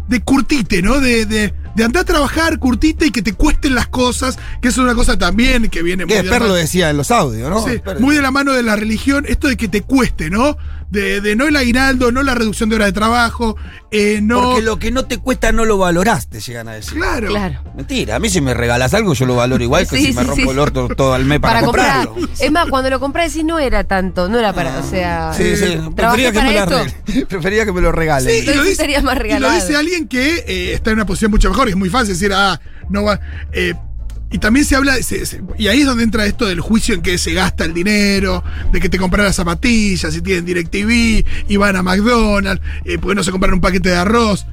de 0.08 0.20
curtite, 0.20 0.82
¿no? 0.82 1.00
De, 1.00 1.26
de, 1.26 1.54
de 1.74 1.84
andar 1.84 2.02
a 2.02 2.04
trabajar, 2.04 2.58
curtite 2.58 3.06
y 3.06 3.10
que 3.10 3.22
te 3.22 3.32
cuesten 3.32 3.74
las 3.74 3.88
cosas, 3.88 4.38
que 4.62 4.68
eso 4.68 4.80
es 4.82 4.84
una 4.84 4.94
cosa 4.94 5.18
también 5.18 5.68
que 5.70 5.82
viene 5.82 6.06
Que 6.06 6.22
de 6.22 6.28
la- 6.30 6.38
lo 6.38 6.54
decía 6.54 6.90
en 6.90 6.96
los 6.96 7.10
audios, 7.10 7.50
¿no? 7.50 7.64
Sí, 7.66 7.80
muy 8.00 8.14
de 8.14 8.22
la 8.22 8.30
mano 8.30 8.52
de 8.52 8.62
la 8.62 8.76
religión, 8.76 9.24
esto 9.28 9.48
de 9.48 9.56
que 9.56 9.68
te 9.68 9.82
cueste, 9.82 10.30
¿no? 10.30 10.56
De, 10.90 11.20
de 11.20 11.34
no 11.34 11.46
el 11.48 11.56
aguinaldo, 11.56 12.12
no 12.12 12.22
la 12.22 12.34
reducción 12.34 12.68
de 12.68 12.76
horas 12.76 12.86
de 12.88 12.92
trabajo, 12.92 13.56
eh, 13.90 14.20
no. 14.22 14.40
Porque 14.42 14.62
lo 14.62 14.78
que 14.78 14.90
no 14.92 15.06
te 15.06 15.18
cuesta 15.18 15.50
no 15.50 15.64
lo 15.64 15.76
valorás, 15.78 16.28
te 16.28 16.40
llegan 16.40 16.68
a 16.68 16.74
decir. 16.74 16.94
Claro. 16.94 17.28
Claro. 17.28 17.62
Mentira, 17.76 18.16
a 18.16 18.18
mí 18.20 18.28
si 18.28 18.40
me 18.40 18.54
regalas 18.54 18.94
algo 18.94 19.14
yo 19.14 19.26
lo 19.26 19.34
valoro 19.36 19.62
igual 19.62 19.88
que 19.88 19.96
Sí, 19.96 20.06
si 20.06 20.12
me 20.12 20.22
rompo 20.22 20.42
sí. 20.44 20.48
el 20.50 20.58
orto 20.58 20.88
todo 20.88 21.16
el 21.16 21.24
mes 21.24 21.40
para, 21.40 21.54
Para 21.54 21.64
comprar. 21.66 22.06
comprarlo. 22.06 22.34
Es 22.38 22.52
más, 22.52 22.68
cuando 22.68 22.90
lo 22.90 23.00
compré 23.00 23.24
decís 23.24 23.44
no 23.44 23.58
era 23.58 23.84
tanto, 23.84 24.28
no 24.28 24.38
era 24.38 24.52
para, 24.52 24.78
o 24.78 24.82
sea, 24.88 25.32
Sí, 25.34 25.56
sí, 25.56 25.78
prefería 25.96 26.30
que, 26.32 26.38
para 26.38 26.50
me 26.50 26.58
esto. 26.58 27.26
prefería 27.28 27.64
que 27.64 27.72
me 27.72 27.80
lo 27.80 27.90
regalen. 27.90 28.30
Sí, 28.30 28.48
y 28.48 28.54
lo, 28.54 28.62
dice, 28.62 28.76
sería 28.76 29.00
más 29.02 29.14
y 29.14 29.18
lo 29.18 29.22
regalado. 29.22 29.54
dice 29.54 29.76
alguien 29.76 30.06
que 30.06 30.44
eh, 30.46 30.74
está 30.74 30.90
en 30.90 30.96
una 30.96 31.06
posición 31.06 31.30
mucho 31.30 31.48
mejor, 31.50 31.68
y 31.68 31.70
es 31.72 31.76
muy 31.76 31.88
fácil 31.90 32.10
decir, 32.14 32.32
ah, 32.34 32.60
no 32.88 33.02
va. 33.04 33.18
eh, 33.52 33.74
y 34.34 34.38
también 34.38 34.66
se 34.66 34.74
habla, 34.74 34.94
se- 35.02 35.24
se- 35.26 35.40
y 35.56 35.68
ahí 35.68 35.80
es 35.80 35.86
donde 35.86 36.02
entra 36.02 36.26
esto 36.26 36.46
del 36.46 36.60
juicio 36.60 36.94
en 36.94 37.02
que 37.02 37.18
se 37.18 37.32
gasta 37.34 37.64
el 37.64 37.72
dinero, 37.72 38.42
de 38.72 38.80
que 38.80 38.88
te 38.88 38.98
compran 38.98 39.24
las 39.24 39.36
zapatillas, 39.36 40.12
si 40.12 40.20
tienen 40.22 40.44
DirecTV, 40.44 41.24
y 41.48 41.56
van 41.56 41.76
a 41.76 41.82
McDonald's, 41.82 42.60
eh, 42.84 42.98
porque 43.00 43.14
no 43.14 43.22
se 43.22 43.30
compran 43.30 43.54
un 43.54 43.60
paquete 43.60 43.90
de 43.90 43.96
arroz. 43.96 44.44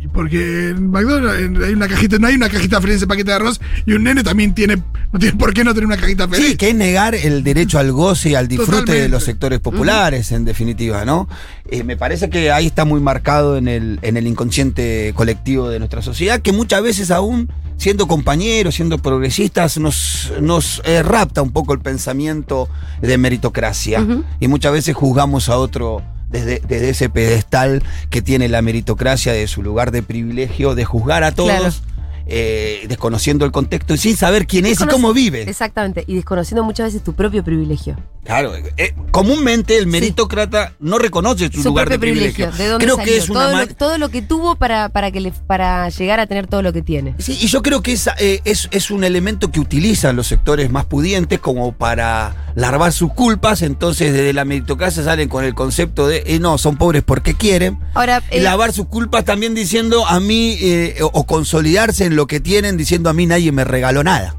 Y 0.00 0.08
Porque 0.08 0.70
en 0.70 0.90
McDonald's 0.90 1.42
en- 1.42 1.62
hay 1.62 1.72
una 1.74 1.86
cajita, 1.88 2.18
no 2.18 2.26
hay 2.26 2.34
una 2.34 2.48
cajita 2.48 2.80
feliz 2.80 3.00
de 3.00 3.06
paquete 3.06 3.30
de 3.30 3.36
arroz, 3.36 3.60
y 3.86 3.92
un 3.92 4.02
nene 4.02 4.22
también 4.24 4.54
tiene, 4.54 4.76
no 5.12 5.18
tiene 5.18 5.36
por 5.36 5.52
qué 5.54 5.62
no 5.62 5.74
tener 5.74 5.86
una 5.86 5.96
cajita 5.98 6.26
feliz. 6.26 6.46
Sí, 6.48 6.56
que 6.56 6.70
es 6.70 6.74
negar 6.74 7.14
el 7.14 7.44
derecho 7.44 7.78
al 7.78 7.92
goce 7.92 8.30
y 8.30 8.34
al 8.34 8.48
disfrute 8.48 8.70
Totalmente. 8.80 9.02
de 9.02 9.08
los 9.10 9.22
sectores 9.24 9.60
populares, 9.60 10.32
en 10.32 10.44
definitiva, 10.46 11.04
¿no? 11.04 11.28
Eh, 11.70 11.84
me 11.84 11.96
parece 11.96 12.30
que 12.30 12.50
ahí 12.50 12.66
está 12.66 12.84
muy 12.86 13.00
marcado 13.00 13.56
en 13.58 13.68
el, 13.68 13.98
en 14.02 14.16
el 14.16 14.26
inconsciente 14.26 15.12
colectivo 15.14 15.68
de 15.68 15.78
nuestra 15.78 16.02
sociedad, 16.02 16.40
que 16.40 16.52
muchas 16.52 16.82
veces 16.82 17.10
aún, 17.10 17.48
siendo 17.76 18.06
compañeros, 18.06 18.74
siendo 18.74 18.98
progresistas, 18.98 19.78
nos, 19.78 20.32
nos 20.40 20.82
eh, 20.84 21.02
rapta 21.02 21.42
un 21.42 21.52
poco 21.52 21.72
el 21.72 21.80
pensamiento 21.80 22.68
de 23.00 23.18
meritocracia. 23.18 24.06
Y 24.40 24.48
muchas 24.48 24.72
veces 24.72 24.94
juzgamos 24.94 25.48
a 25.48 25.58
otro 25.58 26.02
desde, 26.28 26.60
desde 26.66 26.90
ese 26.90 27.08
pedestal 27.10 27.82
que 28.10 28.22
tiene 28.22 28.48
la 28.48 28.62
meritocracia 28.62 29.32
de 29.32 29.46
su 29.46 29.62
lugar 29.62 29.90
de 29.90 30.02
privilegio, 30.02 30.74
de 30.74 30.84
juzgar 30.84 31.24
a 31.24 31.32
todos. 31.32 31.50
Claro. 31.50 31.91
Eh, 32.26 32.84
desconociendo 32.88 33.44
el 33.44 33.52
contexto 33.52 33.94
y 33.94 33.98
sin 33.98 34.16
saber 34.16 34.46
quién 34.46 34.66
es 34.66 34.80
y 34.80 34.86
cómo 34.86 35.12
vive. 35.12 35.42
Exactamente, 35.42 36.04
y 36.06 36.14
desconociendo 36.14 36.62
muchas 36.64 36.86
veces 36.86 37.02
tu 37.02 37.12
propio 37.14 37.42
privilegio. 37.44 37.96
Claro, 38.24 38.54
eh, 38.76 38.94
comúnmente 39.10 39.76
el 39.78 39.88
meritocrata 39.88 40.74
no 40.78 40.98
reconoce 40.98 41.50
su, 41.50 41.60
Su 41.62 41.68
lugar 41.70 41.86
propio 41.86 41.98
de 41.98 41.98
privilegio. 41.98 42.46
privilegio. 42.50 42.64
¿De 42.64 42.70
dónde 42.70 42.84
creo 42.84 42.96
salió? 42.96 43.12
que 43.12 43.18
es 43.18 43.26
todo, 43.26 43.56
lo, 43.56 43.66
todo 43.74 43.98
lo 43.98 44.08
que 44.10 44.22
tuvo 44.22 44.54
para, 44.54 44.88
para, 44.90 45.10
que 45.10 45.20
le, 45.20 45.32
para 45.32 45.88
llegar 45.88 46.20
a 46.20 46.26
tener 46.28 46.46
todo 46.46 46.62
lo 46.62 46.72
que 46.72 46.82
tiene. 46.82 47.16
Sí, 47.18 47.36
y 47.40 47.48
yo 47.48 47.62
creo 47.62 47.82
que 47.82 47.98
eh, 48.18 48.40
es, 48.44 48.68
es 48.70 48.90
un 48.92 49.02
elemento 49.02 49.50
que 49.50 49.58
utilizan 49.58 50.14
los 50.14 50.28
sectores 50.28 50.70
más 50.70 50.84
pudientes 50.84 51.40
como 51.40 51.72
para 51.72 52.52
larvar 52.54 52.92
sus 52.92 53.12
culpas, 53.12 53.62
entonces 53.62 54.12
desde 54.12 54.32
la 54.32 54.44
meritocracia 54.44 55.02
salen 55.02 55.28
con 55.28 55.44
el 55.44 55.54
concepto 55.54 56.06
de, 56.06 56.22
eh, 56.26 56.38
no, 56.38 56.58
son 56.58 56.76
pobres 56.76 57.02
porque 57.02 57.34
quieren, 57.34 57.78
Ahora, 57.94 58.22
eh, 58.30 58.40
lavar 58.40 58.72
sus 58.72 58.86
culpas 58.86 59.24
también 59.24 59.54
diciendo 59.54 60.06
a 60.06 60.20
mí, 60.20 60.56
eh, 60.60 60.96
o, 61.02 61.06
o 61.06 61.24
consolidarse 61.26 62.04
en 62.04 62.11
lo 62.12 62.26
que 62.26 62.40
tienen 62.40 62.76
diciendo 62.76 63.10
a 63.10 63.12
mí 63.12 63.26
nadie 63.26 63.52
me 63.52 63.64
regaló 63.64 64.02
nada. 64.04 64.36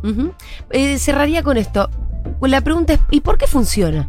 Eh, 0.72 0.98
cerraría 1.00 1.44
con 1.44 1.58
esto. 1.58 1.90
La 2.42 2.62
pregunta 2.62 2.94
es, 2.94 3.00
¿y 3.12 3.22
por 3.22 3.38
qué 3.38 3.48
funciona 3.48 4.08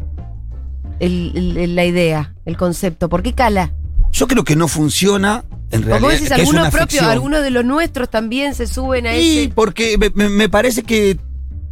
el- 0.99 1.57
el- 1.57 1.75
la 1.75 1.85
idea, 1.85 2.33
el 2.45 2.57
concepto? 2.57 3.09
¿Por 3.09 3.23
qué 3.23 3.33
cala? 3.33 3.71
Yo 4.11 4.27
creo 4.27 4.43
que 4.43 4.55
no 4.55 4.67
funciona, 4.67 5.43
en 5.71 5.83
realidad, 5.83 6.11
decís, 6.11 6.27
que 6.29 6.33
es 6.35 6.39
algunos 6.39 6.61
una 6.61 6.69
propios, 6.71 6.89
ficción. 6.91 7.09
algunos 7.11 7.41
de 7.43 7.49
los 7.51 7.65
nuestros 7.65 8.09
también 8.09 8.55
se 8.55 8.67
suben 8.67 9.07
a 9.07 9.11
Sí, 9.13 9.39
ese. 9.39 9.49
porque 9.53 9.97
me- 10.15 10.49
parece 10.49 10.83
que 10.83 11.19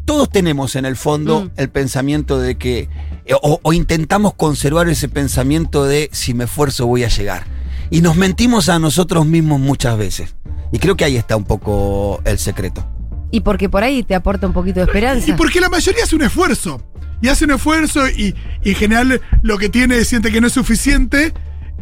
todos 0.06 0.30
tenemos 0.30 0.76
en 0.76 0.86
el 0.86 0.98
fondo 0.98 1.46
Mm. 1.46 1.50
el 1.56 1.70
pensamiento 1.70 2.38
de 2.40 2.58
que, 2.58 2.90
eh, 3.26 3.34
o, 3.42 3.60
o 3.64 3.72
intentamos 3.74 4.34
conservar 4.34 4.90
ese 4.90 5.08
pensamiento 5.08 5.86
de 5.86 6.10
si 6.12 6.34
me 6.34 6.44
esfuerzo 6.44 6.86
voy 6.86 7.06
a 7.06 7.08
llegar. 7.08 7.46
Y 7.90 8.02
nos 8.02 8.18
mentimos 8.18 8.68
a 8.68 8.80
nosotros 8.80 9.26
mismos 9.26 9.62
muchas 9.62 9.98
veces. 9.98 10.36
Y 10.74 10.80
creo 10.80 10.98
que 10.98 11.06
ahí 11.06 11.18
está 11.18 11.38
un 11.38 11.44
poco 11.44 12.20
el 12.26 12.40
secreto. 12.40 12.84
Y 13.30 13.42
porque 13.42 13.70
por 13.70 13.84
ahí 13.84 14.02
te 14.02 14.16
aporta 14.16 14.48
un 14.48 14.54
poquito 14.54 14.80
de 14.80 14.88
esperanza. 14.88 15.30
Y 15.30 15.34
porque 15.34 15.62
la 15.62 15.70
mayoría 15.70 16.04
hace 16.04 16.16
un 16.16 16.24
esfuerzo. 16.24 16.82
Y 17.22 17.28
hace 17.30 17.46
un 17.46 17.52
esfuerzo 17.52 18.10
y, 18.10 18.36
y 18.64 18.72
en 18.72 18.76
general 18.76 19.22
lo 19.44 19.60
que 19.60 19.70
tiene 19.70 20.04
siente 20.04 20.32
que 20.32 20.42
no 20.42 20.48
es 20.48 20.54
suficiente. 20.54 21.32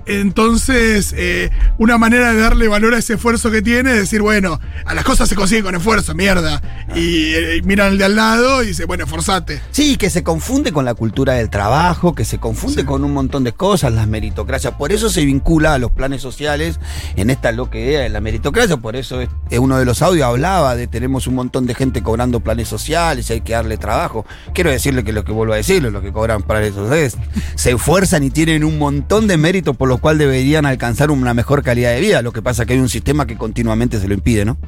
Entonces, 0.05 1.13
eh, 1.17 1.49
una 1.77 1.97
manera 1.97 2.33
de 2.33 2.39
darle 2.39 2.67
valor 2.67 2.93
a 2.93 2.97
ese 2.97 3.13
esfuerzo 3.13 3.51
que 3.51 3.61
tiene 3.61 3.91
es 3.91 3.97
decir, 3.97 4.21
bueno, 4.21 4.59
a 4.85 4.93
las 4.93 5.03
cosas 5.03 5.29
se 5.29 5.35
consiguen 5.35 5.63
con 5.63 5.75
esfuerzo, 5.75 6.13
mierda. 6.15 6.61
Y, 6.95 7.33
eh, 7.33 7.61
miran 7.63 7.87
al 7.93 7.97
de 7.97 8.05
al 8.05 8.15
lado 8.15 8.63
y 8.63 8.67
dice, 8.67 8.85
bueno, 8.85 9.03
esforzate. 9.05 9.61
Sí, 9.71 9.97
que 9.97 10.09
se 10.09 10.23
confunde 10.23 10.71
con 10.71 10.85
la 10.85 10.93
cultura 10.95 11.33
del 11.33 11.49
trabajo, 11.49 12.13
que 12.15 12.25
se 12.25 12.39
confunde 12.39 12.85
con 12.85 13.03
un 13.03 13.13
montón 13.13 13.43
de 13.43 13.53
cosas, 13.53 13.93
las 13.93 14.07
meritocracias. 14.07 14.73
Por 14.73 14.91
eso 14.91 15.09
se 15.09 15.23
vincula 15.23 15.75
a 15.75 15.77
los 15.77 15.91
planes 15.91 16.21
sociales 16.21 16.79
en 17.15 17.29
esta 17.29 17.51
lo 17.51 17.69
que 17.69 18.05
es 18.05 18.11
la 18.11 18.21
meritocracia. 18.21 18.77
Por 18.77 18.95
eso 18.95 19.21
es- 19.21 19.29
eh, 19.49 19.59
uno 19.59 19.77
de 19.77 19.85
los 19.85 20.01
audios 20.01 20.25
hablaba 20.27 20.75
de 20.75 20.87
tenemos 20.87 21.27
un 21.27 21.35
montón 21.35 21.65
de 21.67 21.75
gente 21.75 22.01
cobrando 22.03 22.39
planes 22.41 22.67
sociales 22.67 23.29
y 23.29 23.33
hay 23.33 23.41
que 23.41 23.53
darle 23.53 23.77
trabajo. 23.77 24.25
Quiero 24.53 24.71
decirle 24.71 25.03
que 25.03 25.13
lo 25.13 25.23
que 25.23 25.31
vuelvo 25.31 25.53
a 25.53 25.57
decirlo, 25.57 25.91
lo 25.91 26.01
que 26.01 26.11
cobran 26.11 26.41
planes 26.43 26.73
sociales, 26.73 27.17
se 27.55 27.71
esfuerzan 27.71 28.23
y 28.23 28.31
tienen 28.31 28.63
un 28.63 28.77
montón 28.77 29.27
de 29.27 29.37
méritos 29.37 29.77
por 29.81 29.89
los 29.89 29.99
cuales 29.99 30.19
deberían 30.19 30.67
alcanzar 30.67 31.09
una 31.09 31.33
mejor 31.33 31.63
calidad 31.63 31.89
de 31.89 31.99
vida. 32.01 32.21
Lo 32.21 32.31
que 32.31 32.43
pasa 32.43 32.61
es 32.61 32.67
que 32.67 32.73
hay 32.73 32.79
un 32.79 32.87
sistema 32.87 33.25
que 33.25 33.35
continuamente 33.35 33.99
se 33.99 34.07
lo 34.07 34.13
impide, 34.13 34.45
¿no? 34.45 34.59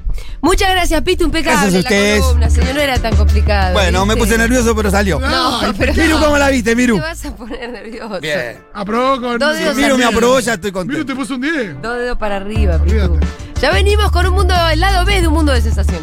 Muchas 0.41 0.71
gracias, 0.71 1.03
Pito, 1.03 1.23
impecable. 1.23 1.55
Gracias 1.55 1.75
a 1.75 1.79
ustedes. 1.81 2.19
La 2.19 2.25
columna, 2.25 2.49
señor, 2.49 2.73
no 2.73 2.81
era 2.81 2.97
tan 2.97 3.15
complicado. 3.15 3.73
Bueno, 3.73 4.07
me 4.07 4.17
puse 4.17 4.39
nervioso, 4.39 4.75
pero 4.75 4.89
salió. 4.89 5.19
No, 5.19 5.61
Ay, 5.61 5.71
pero 5.77 5.93
Miru, 5.93 6.17
¿cómo 6.17 6.35
la 6.39 6.49
viste, 6.49 6.75
Miru? 6.75 6.95
Te 6.95 7.01
vas 7.01 7.25
a 7.27 7.35
poner 7.35 7.69
nervioso. 7.69 8.19
Bien. 8.21 8.57
Aprobó 8.73 9.21
con. 9.21 9.37
Dos 9.37 9.55
dedos 9.55 9.75
Miru 9.75 9.99
me 9.99 10.05
aprobó, 10.05 10.39
ya 10.39 10.55
estoy 10.55 10.71
Miru 10.71 10.79
contento. 10.79 11.05
te 11.05 11.15
puso 11.15 11.35
un 11.35 11.41
10. 11.41 11.79
Dos 11.83 11.95
dedos 11.99 12.17
para 12.17 12.37
arriba, 12.37 12.79
Pitu. 12.79 12.95
Olvídate. 12.95 13.27
Ya 13.61 13.71
venimos 13.71 14.11
con 14.11 14.25
un 14.25 14.33
mundo, 14.33 14.55
el 14.71 14.79
lado 14.79 15.05
B 15.05 15.21
de 15.21 15.27
un 15.27 15.33
mundo 15.35 15.53
de 15.53 15.61
sensaciones. 15.61 16.01